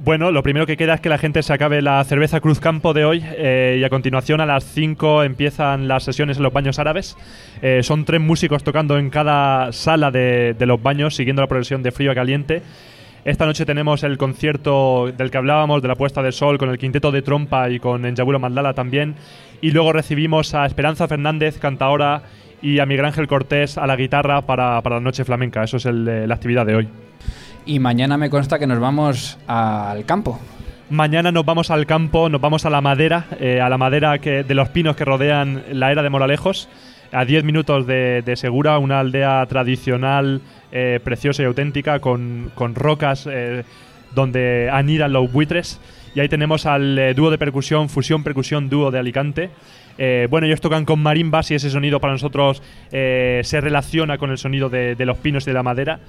Bueno, 0.00 0.32
lo 0.32 0.42
primero 0.42 0.66
que 0.66 0.76
queda 0.76 0.94
es 0.94 1.00
que 1.00 1.08
la 1.08 1.18
gente 1.18 1.44
se 1.44 1.52
acabe 1.52 1.80
la 1.80 2.02
cerveza 2.02 2.40
Cruz 2.40 2.58
Campo 2.58 2.92
de 2.94 3.04
hoy 3.04 3.24
eh, 3.24 3.78
y 3.80 3.84
a 3.84 3.90
continuación 3.90 4.40
a 4.40 4.46
las 4.46 4.64
5 4.64 5.22
empiezan 5.22 5.86
las 5.86 6.02
sesiones 6.02 6.38
en 6.38 6.42
los 6.42 6.52
baños 6.52 6.80
árabes. 6.80 7.16
Eh, 7.62 7.84
son 7.84 8.04
tres 8.04 8.20
músicos 8.20 8.64
tocando 8.64 8.98
en 8.98 9.08
cada 9.08 9.70
sala 9.70 10.10
de, 10.10 10.56
de 10.58 10.66
los 10.66 10.82
baños 10.82 11.14
siguiendo 11.14 11.42
la 11.42 11.46
progresión 11.46 11.84
de 11.84 11.92
frío 11.92 12.10
a 12.10 12.16
caliente. 12.16 12.62
Esta 13.24 13.46
noche 13.46 13.64
tenemos 13.64 14.02
el 14.02 14.18
concierto 14.18 15.12
del 15.16 15.30
que 15.30 15.38
hablábamos, 15.38 15.80
de 15.80 15.86
la 15.88 15.94
puesta 15.94 16.22
del 16.22 16.32
sol, 16.32 16.58
con 16.58 16.70
el 16.70 16.78
quinteto 16.78 17.12
de 17.12 17.22
trompa 17.22 17.70
y 17.70 17.78
con 17.78 18.04
Enjabulo 18.04 18.40
Mandala 18.40 18.74
también. 18.74 19.14
Y 19.60 19.70
luego 19.70 19.92
recibimos 19.92 20.54
a 20.54 20.66
Esperanza 20.66 21.06
Fernández, 21.06 21.58
cantaora, 21.58 22.22
y 22.60 22.80
a 22.80 22.86
Miguel 22.86 23.04
Ángel 23.06 23.28
Cortés 23.28 23.78
a 23.78 23.86
la 23.86 23.94
guitarra 23.96 24.42
para, 24.42 24.80
para 24.82 24.96
la 24.96 25.00
noche 25.02 25.24
flamenca. 25.24 25.62
Eso 25.62 25.76
es 25.76 25.86
el 25.86 26.04
de- 26.04 26.26
la 26.26 26.34
actividad 26.34 26.66
de 26.66 26.74
hoy. 26.76 26.88
Y 27.64 27.78
mañana 27.78 28.16
me 28.16 28.28
consta 28.28 28.58
que 28.58 28.66
nos 28.66 28.80
vamos 28.80 29.38
al 29.46 30.04
campo. 30.04 30.40
Mañana 30.90 31.30
nos 31.32 31.44
vamos 31.44 31.70
al 31.70 31.86
campo, 31.86 32.28
nos 32.28 32.40
vamos 32.40 32.66
a 32.66 32.70
la 32.70 32.80
madera, 32.80 33.26
eh, 33.40 33.60
a 33.60 33.68
la 33.68 33.78
madera 33.78 34.18
que, 34.18 34.42
de 34.42 34.54
los 34.54 34.68
pinos 34.68 34.94
que 34.96 35.04
rodean 35.04 35.62
la 35.72 35.90
era 35.92 36.02
de 36.02 36.10
Moralejos, 36.10 36.68
a 37.12 37.24
10 37.24 37.44
minutos 37.44 37.86
de, 37.86 38.32
Segura, 38.36 38.78
una 38.78 39.00
aldea 39.00 39.44
tradicional, 39.46 40.40
eh, 40.72 40.98
preciosa 41.04 41.42
y 41.42 41.46
auténtica, 41.46 42.00
con, 42.00 42.50
con 42.54 42.74
rocas 42.74 43.28
eh, 43.30 43.64
donde 44.14 44.70
anidan 44.72 45.12
los 45.12 45.30
buitres. 45.30 45.78
Y 46.14 46.20
ahí 46.20 46.28
tenemos 46.28 46.66
al 46.66 46.98
eh, 46.98 47.14
dúo 47.14 47.30
de 47.30 47.38
percusión, 47.38 47.88
Fusión 47.88 48.24
Percusión 48.24 48.68
Dúo 48.68 48.90
de 48.90 48.98
Alicante. 48.98 49.50
Bueno, 50.30 50.46
ellos 50.48 50.60
tocan 50.60 50.84
con 50.84 51.00
marimbas 51.00 51.50
y 51.50 51.54
ese 51.54 51.70
sonido 51.70 52.00
para 52.00 52.14
nosotros 52.14 52.60
se 52.90 53.60
relaciona 53.60 54.18
con 54.18 54.30
el 54.30 54.38
sonido 54.38 54.68
de, 54.68 54.96
de 54.96 55.06
los 55.06 55.18
pinos 55.18 55.44
y 55.44 55.50
de 55.50 55.52
la 55.52 55.62
madera. 55.62 56.00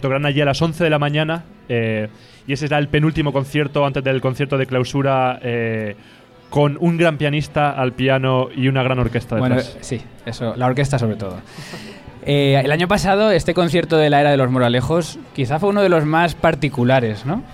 Tocarán 0.00 0.26
allí 0.26 0.40
a 0.40 0.46
las 0.46 0.60
11 0.60 0.82
de 0.82 0.90
la 0.90 0.98
mañana 0.98 1.44
y 1.68 2.52
ese 2.52 2.66
será 2.66 2.78
el 2.78 2.88
penúltimo 2.88 3.32
concierto 3.32 3.86
antes 3.86 4.02
del 4.02 4.20
concierto 4.20 4.58
de 4.58 4.66
clausura 4.66 5.38
con 6.50 6.76
un 6.80 6.96
gran 6.96 7.18
pianista 7.18 7.70
al 7.70 7.92
piano 7.92 8.48
y 8.54 8.68
una 8.68 8.82
gran 8.82 8.98
orquesta 8.98 9.36
Bueno, 9.36 9.56
detrás. 9.56 9.76
sí, 9.80 10.00
eso, 10.24 10.54
la 10.56 10.66
orquesta 10.66 10.98
sobre 10.98 11.16
todo. 11.16 11.36
Eh, 12.28 12.60
el 12.64 12.72
año 12.72 12.88
pasado, 12.88 13.30
este 13.30 13.54
concierto 13.54 13.96
de 13.98 14.10
la 14.10 14.20
era 14.20 14.32
de 14.32 14.36
los 14.36 14.50
Moralejos 14.50 15.16
quizá 15.32 15.60
fue 15.60 15.68
uno 15.68 15.80
de 15.80 15.88
los 15.88 16.04
más 16.04 16.34
particulares, 16.34 17.24
¿no? 17.24 17.44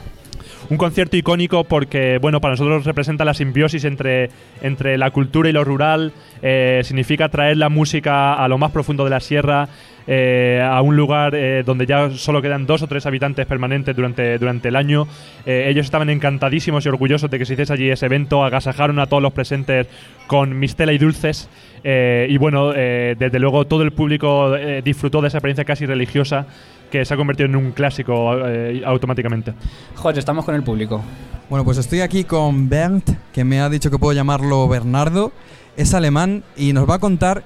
Un 0.70 0.78
concierto 0.78 1.14
icónico 1.18 1.64
porque, 1.64 2.16
bueno, 2.22 2.40
para 2.40 2.52
nosotros 2.52 2.86
representa 2.86 3.26
la 3.26 3.34
simbiosis 3.34 3.84
entre, 3.84 4.30
entre 4.62 4.96
la 4.96 5.10
cultura 5.10 5.50
y 5.50 5.52
lo 5.52 5.62
rural. 5.64 6.14
eh, 6.40 6.80
significa 6.84 7.28
traer 7.28 7.58
la 7.58 7.68
música 7.68 8.32
a 8.32 8.48
lo 8.48 8.56
más 8.56 8.70
profundo 8.70 9.04
de 9.04 9.10
la 9.10 9.20
sierra, 9.20 9.68
eh, 10.06 10.60
a 10.62 10.80
un 10.82 10.96
lugar 10.96 11.34
eh, 11.34 11.62
donde 11.64 11.86
ya 11.86 12.10
solo 12.10 12.42
quedan 12.42 12.66
dos 12.66 12.82
o 12.82 12.86
tres 12.86 13.06
habitantes 13.06 13.46
permanentes 13.46 13.94
durante, 13.94 14.38
durante 14.38 14.68
el 14.68 14.76
año. 14.76 15.06
Eh, 15.46 15.66
ellos 15.68 15.86
estaban 15.86 16.10
encantadísimos 16.10 16.84
y 16.86 16.88
orgullosos 16.88 17.30
de 17.30 17.38
que 17.38 17.44
se 17.44 17.54
hiciese 17.54 17.72
allí 17.72 17.90
ese 17.90 18.06
evento. 18.06 18.44
Agasajaron 18.44 18.98
a 18.98 19.06
todos 19.06 19.22
los 19.22 19.32
presentes 19.32 19.86
con 20.26 20.58
mistela 20.58 20.92
y 20.92 20.98
dulces. 20.98 21.48
eh, 21.84 22.26
y 22.30 22.36
bueno, 22.38 22.72
eh, 22.74 23.16
desde 23.18 23.38
luego 23.38 23.66
todo 23.66 23.82
el 23.82 23.92
público 23.92 24.54
eh, 24.56 24.82
disfrutó 24.82 25.20
de 25.20 25.28
esa 25.28 25.38
experiencia 25.38 25.64
casi 25.64 25.86
religiosa 25.86 26.46
que 26.90 27.04
se 27.04 27.14
ha 27.14 27.16
convertido 27.16 27.48
en 27.48 27.56
un 27.56 27.72
clásico 27.72 28.36
eh, 28.46 28.82
automáticamente. 28.84 29.54
José, 29.94 30.18
estamos 30.18 30.44
con 30.44 30.54
el 30.54 30.62
público. 30.62 31.02
Bueno, 31.48 31.64
pues 31.64 31.78
estoy 31.78 32.00
aquí 32.00 32.24
con 32.24 32.68
Bernd, 32.68 33.02
que 33.32 33.44
me 33.44 33.60
ha 33.60 33.68
dicho 33.68 33.90
que 33.90 33.98
puedo 33.98 34.12
llamarlo 34.12 34.68
Bernardo. 34.68 35.32
Es 35.76 35.94
alemán 35.94 36.44
y 36.56 36.72
nos 36.72 36.88
va 36.88 36.96
a 36.96 36.98
contar 36.98 37.44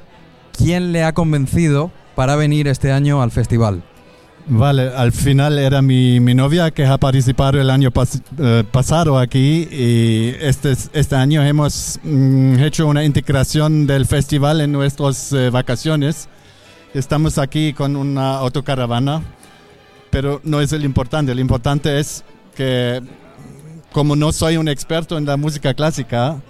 quién 0.57 0.93
le 0.93 1.05
ha 1.05 1.13
convencido 1.13 1.91
para 2.17 2.35
venir 2.35 2.67
este 2.67 2.91
año 2.91 3.23
al 3.23 3.31
festival. 3.31 3.85
Vale, 4.49 4.91
al 4.95 5.11
final 5.11 5.59
era 5.59 5.83
mi, 5.83 6.21
mi 6.21 6.33
novia 6.35 6.71
que 6.71 6.85
ha 6.87 6.99
participado 6.99 7.61
el 7.61 7.69
año 7.69 7.91
pas- 7.91 8.23
eh, 8.39 8.63
pasado 8.71 9.19
aquí 9.19 9.67
y 9.71 10.35
este, 10.41 10.73
este 10.93 11.17
año 11.17 11.43
hemos 11.45 11.99
mm, 12.05 12.61
hecho 12.61 12.87
una 12.87 13.05
integración 13.05 13.89
del 13.89 14.07
festival 14.07 14.61
en 14.61 14.71
nuestras 14.71 15.33
eh, 15.33 15.51
vacaciones. 15.51 16.29
Estamos 16.95 17.39
aquí 17.39 17.73
con 17.73 17.97
una 17.97 18.37
autocaravana, 18.39 19.21
pero 20.11 20.41
no 20.45 20.61
es 20.61 20.73
el 20.73 20.85
importante. 20.85 21.35
Lo 21.35 21.41
importante 21.41 21.99
es 21.99 22.25
que 22.55 23.03
como 23.93 24.15
no 24.15 24.31
soy 24.31 24.59
un 24.59 24.69
experto 24.69 25.19
en 25.19 25.25
la 25.27 25.37
música 25.37 25.75
clásica, 25.75 26.41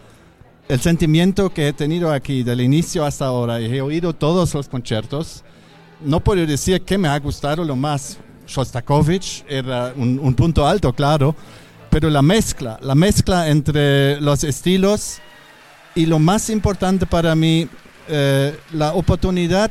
el 0.68 0.80
sentimiento 0.80 1.48
que 1.48 1.68
he 1.68 1.72
tenido 1.72 2.12
aquí 2.12 2.42
del 2.42 2.60
inicio 2.60 3.06
hasta 3.06 3.24
ahora, 3.24 3.58
y 3.60 3.74
he 3.74 3.80
oído 3.80 4.12
todos 4.12 4.52
los 4.52 4.68
conciertos, 4.68 5.44
no 6.00 6.20
puedo 6.20 6.46
decir 6.46 6.82
que 6.82 6.98
me 6.98 7.08
ha 7.08 7.18
gustado 7.18 7.64
lo 7.64 7.76
más. 7.76 8.18
Shostakovich 8.46 9.44
era 9.48 9.92
un, 9.96 10.20
un 10.20 10.34
punto 10.34 10.66
alto, 10.66 10.92
claro, 10.92 11.34
pero 11.90 12.08
la 12.10 12.22
mezcla, 12.22 12.78
la 12.80 12.94
mezcla 12.94 13.48
entre 13.48 14.20
los 14.20 14.44
estilos 14.44 15.18
y 15.94 16.06
lo 16.06 16.18
más 16.18 16.50
importante 16.50 17.06
para 17.06 17.34
mí, 17.34 17.68
eh, 18.08 18.56
la 18.72 18.92
oportunidad 18.92 19.70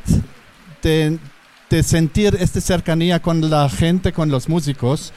de, 0.82 1.18
de 1.70 1.84
sentir 1.84 2.36
esta 2.40 2.60
cercanía 2.60 3.22
con 3.22 3.50
la 3.50 3.70
gente, 3.70 4.12
con 4.12 4.30
los 4.30 4.50
músicos. 4.50 5.14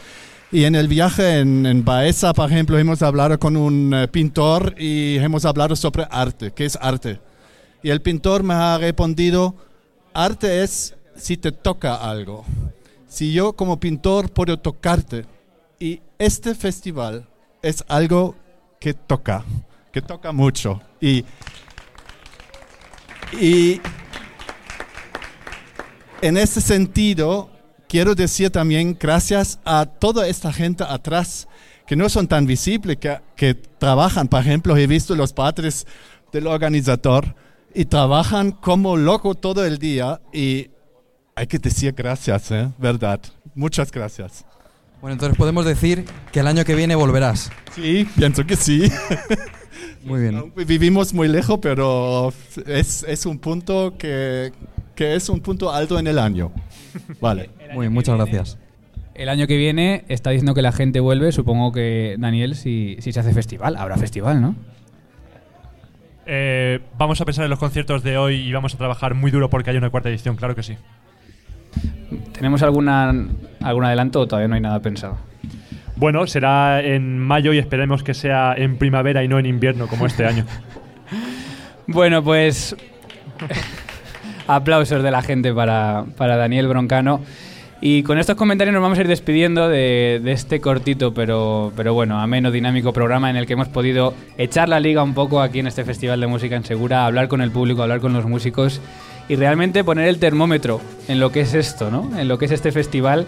Y 0.52 0.64
en 0.64 0.74
el 0.74 0.86
viaje 0.88 1.40
en, 1.40 1.66
en 1.66 1.84
Baeza, 1.84 2.32
por 2.32 2.50
ejemplo, 2.50 2.78
hemos 2.78 3.02
hablado 3.02 3.38
con 3.38 3.56
un 3.56 3.92
eh, 3.92 4.08
pintor 4.08 4.74
y 4.78 5.16
hemos 5.16 5.44
hablado 5.44 5.76
sobre 5.76 6.06
arte. 6.10 6.52
¿Qué 6.52 6.64
es 6.64 6.78
arte? 6.80 7.20
Y 7.82 7.90
el 7.90 8.00
pintor 8.02 8.42
me 8.42 8.54
ha 8.54 8.78
respondido, 8.78 9.56
arte 10.14 10.62
es 10.62 10.94
si 11.18 11.36
te 11.36 11.52
toca 11.52 11.96
algo. 11.96 12.44
Si 13.08 13.32
yo 13.32 13.54
como 13.54 13.80
pintor 13.80 14.30
puedo 14.30 14.58
tocarte. 14.58 15.26
Y 15.80 16.00
este 16.18 16.54
festival 16.54 17.28
es 17.62 17.84
algo 17.88 18.34
que 18.80 18.94
toca, 18.94 19.44
que 19.92 20.02
toca 20.02 20.32
mucho. 20.32 20.80
Y, 21.00 21.24
y 23.40 23.80
en 26.20 26.36
ese 26.36 26.60
sentido, 26.60 27.50
quiero 27.88 28.14
decir 28.14 28.50
también 28.50 28.96
gracias 28.98 29.60
a 29.64 29.86
toda 29.86 30.26
esta 30.26 30.52
gente 30.52 30.84
atrás 30.84 31.46
que 31.86 31.96
no 31.96 32.08
son 32.08 32.26
tan 32.26 32.44
visibles, 32.44 32.98
que, 32.98 33.18
que 33.36 33.54
trabajan, 33.54 34.28
por 34.28 34.40
ejemplo, 34.40 34.76
he 34.76 34.86
visto 34.86 35.14
los 35.14 35.32
padres 35.32 35.86
del 36.32 36.46
organizador 36.46 37.34
y 37.74 37.86
trabajan 37.86 38.52
como 38.52 38.96
loco 38.96 39.34
todo 39.34 39.64
el 39.64 39.78
día 39.78 40.20
y 40.32 40.70
hay 41.38 41.46
que 41.46 41.58
decir 41.58 41.94
gracias, 41.96 42.50
¿eh? 42.50 42.68
¿verdad? 42.78 43.20
Muchas 43.54 43.92
gracias. 43.92 44.44
Bueno, 45.00 45.12
entonces 45.12 45.38
podemos 45.38 45.64
decir 45.64 46.04
que 46.32 46.40
el 46.40 46.48
año 46.48 46.64
que 46.64 46.74
viene 46.74 46.96
volverás. 46.96 47.52
Sí, 47.76 48.08
pienso 48.16 48.44
que 48.44 48.56
sí. 48.56 48.90
Muy 50.04 50.20
bien. 50.22 50.52
Vivimos 50.66 51.12
muy 51.12 51.28
lejos, 51.28 51.58
pero 51.60 52.32
es, 52.66 53.04
es 53.06 53.26
un 53.26 53.38
punto 53.38 53.94
que, 53.98 54.52
que 54.94 55.14
es 55.14 55.28
un 55.28 55.40
punto 55.40 55.72
alto 55.72 55.98
en 55.98 56.06
el 56.06 56.18
año. 56.18 56.50
Vale. 57.20 57.50
Muy 57.72 57.84
bien, 57.84 57.92
muchas 57.92 58.16
gracias. 58.16 58.58
El 59.14 59.28
año 59.28 59.46
que 59.46 59.56
viene 59.56 60.04
está 60.08 60.30
diciendo 60.30 60.54
que 60.54 60.62
la 60.62 60.72
gente 60.72 61.00
vuelve, 61.00 61.30
supongo 61.30 61.72
que 61.72 62.16
Daniel, 62.18 62.54
si, 62.54 62.96
si 63.00 63.12
se 63.12 63.20
hace 63.20 63.32
festival, 63.32 63.76
habrá 63.76 63.96
festival, 63.96 64.40
¿no? 64.40 64.56
Eh, 66.26 66.80
vamos 66.96 67.20
a 67.20 67.24
pensar 67.24 67.44
en 67.44 67.50
los 67.50 67.58
conciertos 67.58 68.02
de 68.02 68.16
hoy 68.16 68.36
y 68.36 68.52
vamos 68.52 68.74
a 68.74 68.78
trabajar 68.78 69.14
muy 69.14 69.30
duro 69.30 69.50
porque 69.50 69.70
hay 69.70 69.76
una 69.76 69.90
cuarta 69.90 70.08
edición, 70.08 70.36
claro 70.36 70.54
que 70.54 70.62
sí. 70.62 70.76
¿Tenemos 72.32 72.62
alguna, 72.62 73.12
algún 73.62 73.84
adelanto 73.84 74.20
o 74.20 74.26
todavía 74.26 74.48
no 74.48 74.54
hay 74.54 74.60
nada 74.60 74.80
pensado? 74.80 75.18
Bueno, 75.96 76.26
será 76.26 76.80
en 76.80 77.18
mayo 77.18 77.52
y 77.52 77.58
esperemos 77.58 78.04
que 78.04 78.14
sea 78.14 78.54
en 78.56 78.78
primavera 78.78 79.24
y 79.24 79.28
no 79.28 79.38
en 79.38 79.46
invierno 79.46 79.86
como 79.88 80.06
este 80.06 80.26
año. 80.26 80.44
Bueno, 81.90 82.22
pues 82.22 82.76
aplausos 84.46 85.02
de 85.02 85.10
la 85.10 85.22
gente 85.22 85.54
para, 85.54 86.04
para 86.18 86.36
Daniel 86.36 86.68
Broncano. 86.68 87.22
Y 87.80 88.02
con 88.02 88.18
estos 88.18 88.36
comentarios 88.36 88.74
nos 88.74 88.82
vamos 88.82 88.98
a 88.98 89.00
ir 89.00 89.08
despidiendo 89.08 89.70
de, 89.70 90.20
de 90.22 90.32
este 90.32 90.60
cortito, 90.60 91.14
pero, 91.14 91.72
pero 91.76 91.94
bueno, 91.94 92.20
ameno, 92.20 92.50
dinámico 92.50 92.92
programa 92.92 93.30
en 93.30 93.36
el 93.36 93.46
que 93.46 93.54
hemos 93.54 93.68
podido 93.68 94.12
echar 94.36 94.68
la 94.68 94.80
liga 94.80 95.02
un 95.02 95.14
poco 95.14 95.40
aquí 95.40 95.60
en 95.60 95.68
este 95.68 95.84
Festival 95.84 96.20
de 96.20 96.26
Música 96.26 96.56
en 96.56 96.64
Segura, 96.64 97.06
hablar 97.06 97.28
con 97.28 97.40
el 97.40 97.52
público, 97.52 97.82
hablar 97.82 98.00
con 98.00 98.12
los 98.12 98.26
músicos 98.26 98.82
y 99.28 99.36
realmente 99.36 99.84
poner 99.84 100.08
el 100.08 100.18
termómetro 100.18 100.80
en 101.08 101.20
lo 101.20 101.30
que 101.32 101.40
es 101.40 101.54
esto, 101.54 101.90
¿no? 101.90 102.18
En 102.18 102.28
lo 102.28 102.38
que 102.38 102.46
es 102.46 102.52
este 102.52 102.72
festival 102.72 103.26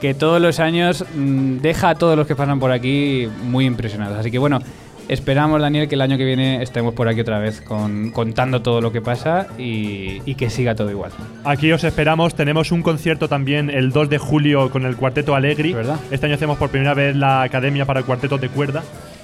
que 0.00 0.14
todos 0.14 0.40
los 0.40 0.58
años 0.58 1.04
mm, 1.14 1.58
deja 1.58 1.90
a 1.90 1.94
todos 1.94 2.16
los 2.16 2.26
que 2.26 2.34
pasan 2.34 2.58
por 2.58 2.72
aquí 2.72 3.28
muy 3.44 3.66
impresionados. 3.66 4.18
Así 4.18 4.30
que 4.30 4.38
bueno, 4.38 4.60
Esperamos, 5.08 5.60
Daniel, 5.60 5.88
que 5.88 5.96
el 5.96 6.00
año 6.00 6.16
que 6.16 6.24
viene 6.24 6.62
estemos 6.62 6.94
por 6.94 7.08
aquí 7.08 7.20
otra 7.20 7.38
vez 7.38 7.60
con, 7.60 8.12
contando 8.12 8.62
todo 8.62 8.80
lo 8.80 8.92
que 8.92 9.00
pasa 9.00 9.48
y, 9.58 10.22
y 10.24 10.36
que 10.36 10.48
siga 10.48 10.74
todo 10.74 10.90
igual. 10.90 11.10
Aquí 11.44 11.70
os 11.72 11.84
esperamos. 11.84 12.34
Tenemos 12.34 12.72
un 12.72 12.82
concierto 12.82 13.28
también 13.28 13.68
el 13.68 13.90
2 13.90 14.08
de 14.08 14.18
julio 14.18 14.70
con 14.70 14.86
el 14.86 14.96
Cuarteto 14.96 15.34
Alegri. 15.34 15.74
Este 16.10 16.26
año 16.26 16.36
hacemos 16.36 16.56
por 16.56 16.70
primera 16.70 16.94
vez 16.94 17.16
la 17.16 17.42
Academia 17.42 17.84
para 17.84 18.04
Cuartetos 18.04 18.40
de 18.40 18.48
Cuerda. 18.48 18.82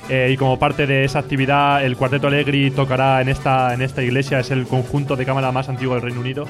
Eh, 0.08 0.30
y 0.32 0.36
como 0.36 0.58
parte 0.58 0.86
de 0.86 1.04
esa 1.04 1.18
actividad, 1.18 1.84
el 1.84 1.96
Cuarteto 1.96 2.28
Alegri 2.28 2.70
tocará 2.70 3.20
en 3.20 3.28
esta, 3.28 3.74
en 3.74 3.82
esta 3.82 4.02
iglesia. 4.02 4.40
Es 4.40 4.50
el 4.50 4.66
conjunto 4.66 5.16
de 5.16 5.26
cámara 5.26 5.52
más 5.52 5.68
antiguo 5.68 5.94
del 5.94 6.02
Reino 6.02 6.20
Unido. 6.20 6.46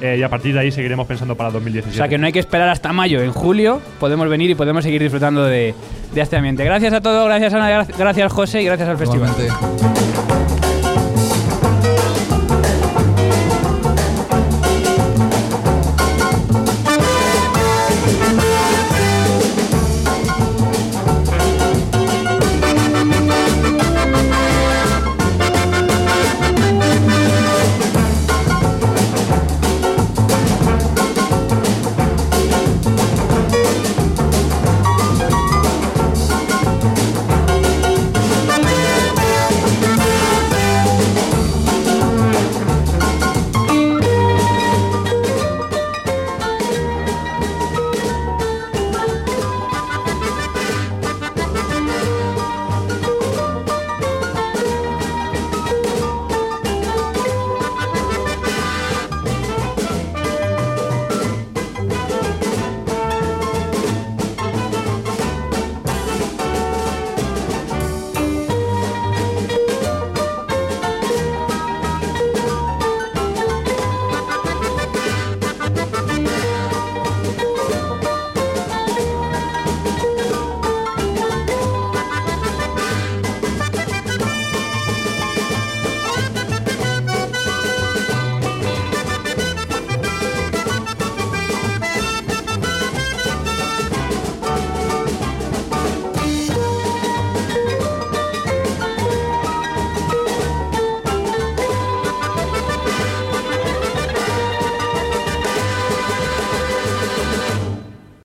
Eh, 0.00 0.16
y 0.18 0.22
a 0.22 0.28
partir 0.28 0.54
de 0.54 0.60
ahí 0.60 0.72
seguiremos 0.72 1.06
pensando 1.06 1.36
para 1.36 1.50
O 1.50 1.52
2017. 1.52 1.96
sea 1.96 2.08
que 2.08 2.18
no 2.18 2.26
hay 2.26 2.32
que 2.32 2.40
esperar 2.40 2.68
hasta 2.68 2.92
mayo. 2.92 3.20
En 3.20 3.32
julio 3.32 3.80
podemos 4.00 4.28
venir 4.28 4.50
y 4.50 4.54
podemos 4.54 4.82
seguir 4.82 5.00
disfrutando 5.02 5.44
de, 5.44 5.74
de 6.12 6.20
este 6.20 6.36
ambiente. 6.36 6.64
Gracias 6.64 6.92
a 6.92 7.00
todos, 7.00 7.26
gracias 7.26 7.54
Ana, 7.54 7.84
gracias 7.96 8.32
José 8.32 8.62
y 8.62 8.64
gracias 8.64 8.88
al 8.88 8.98
festival. 8.98 9.30
Igualmente. 9.30 10.31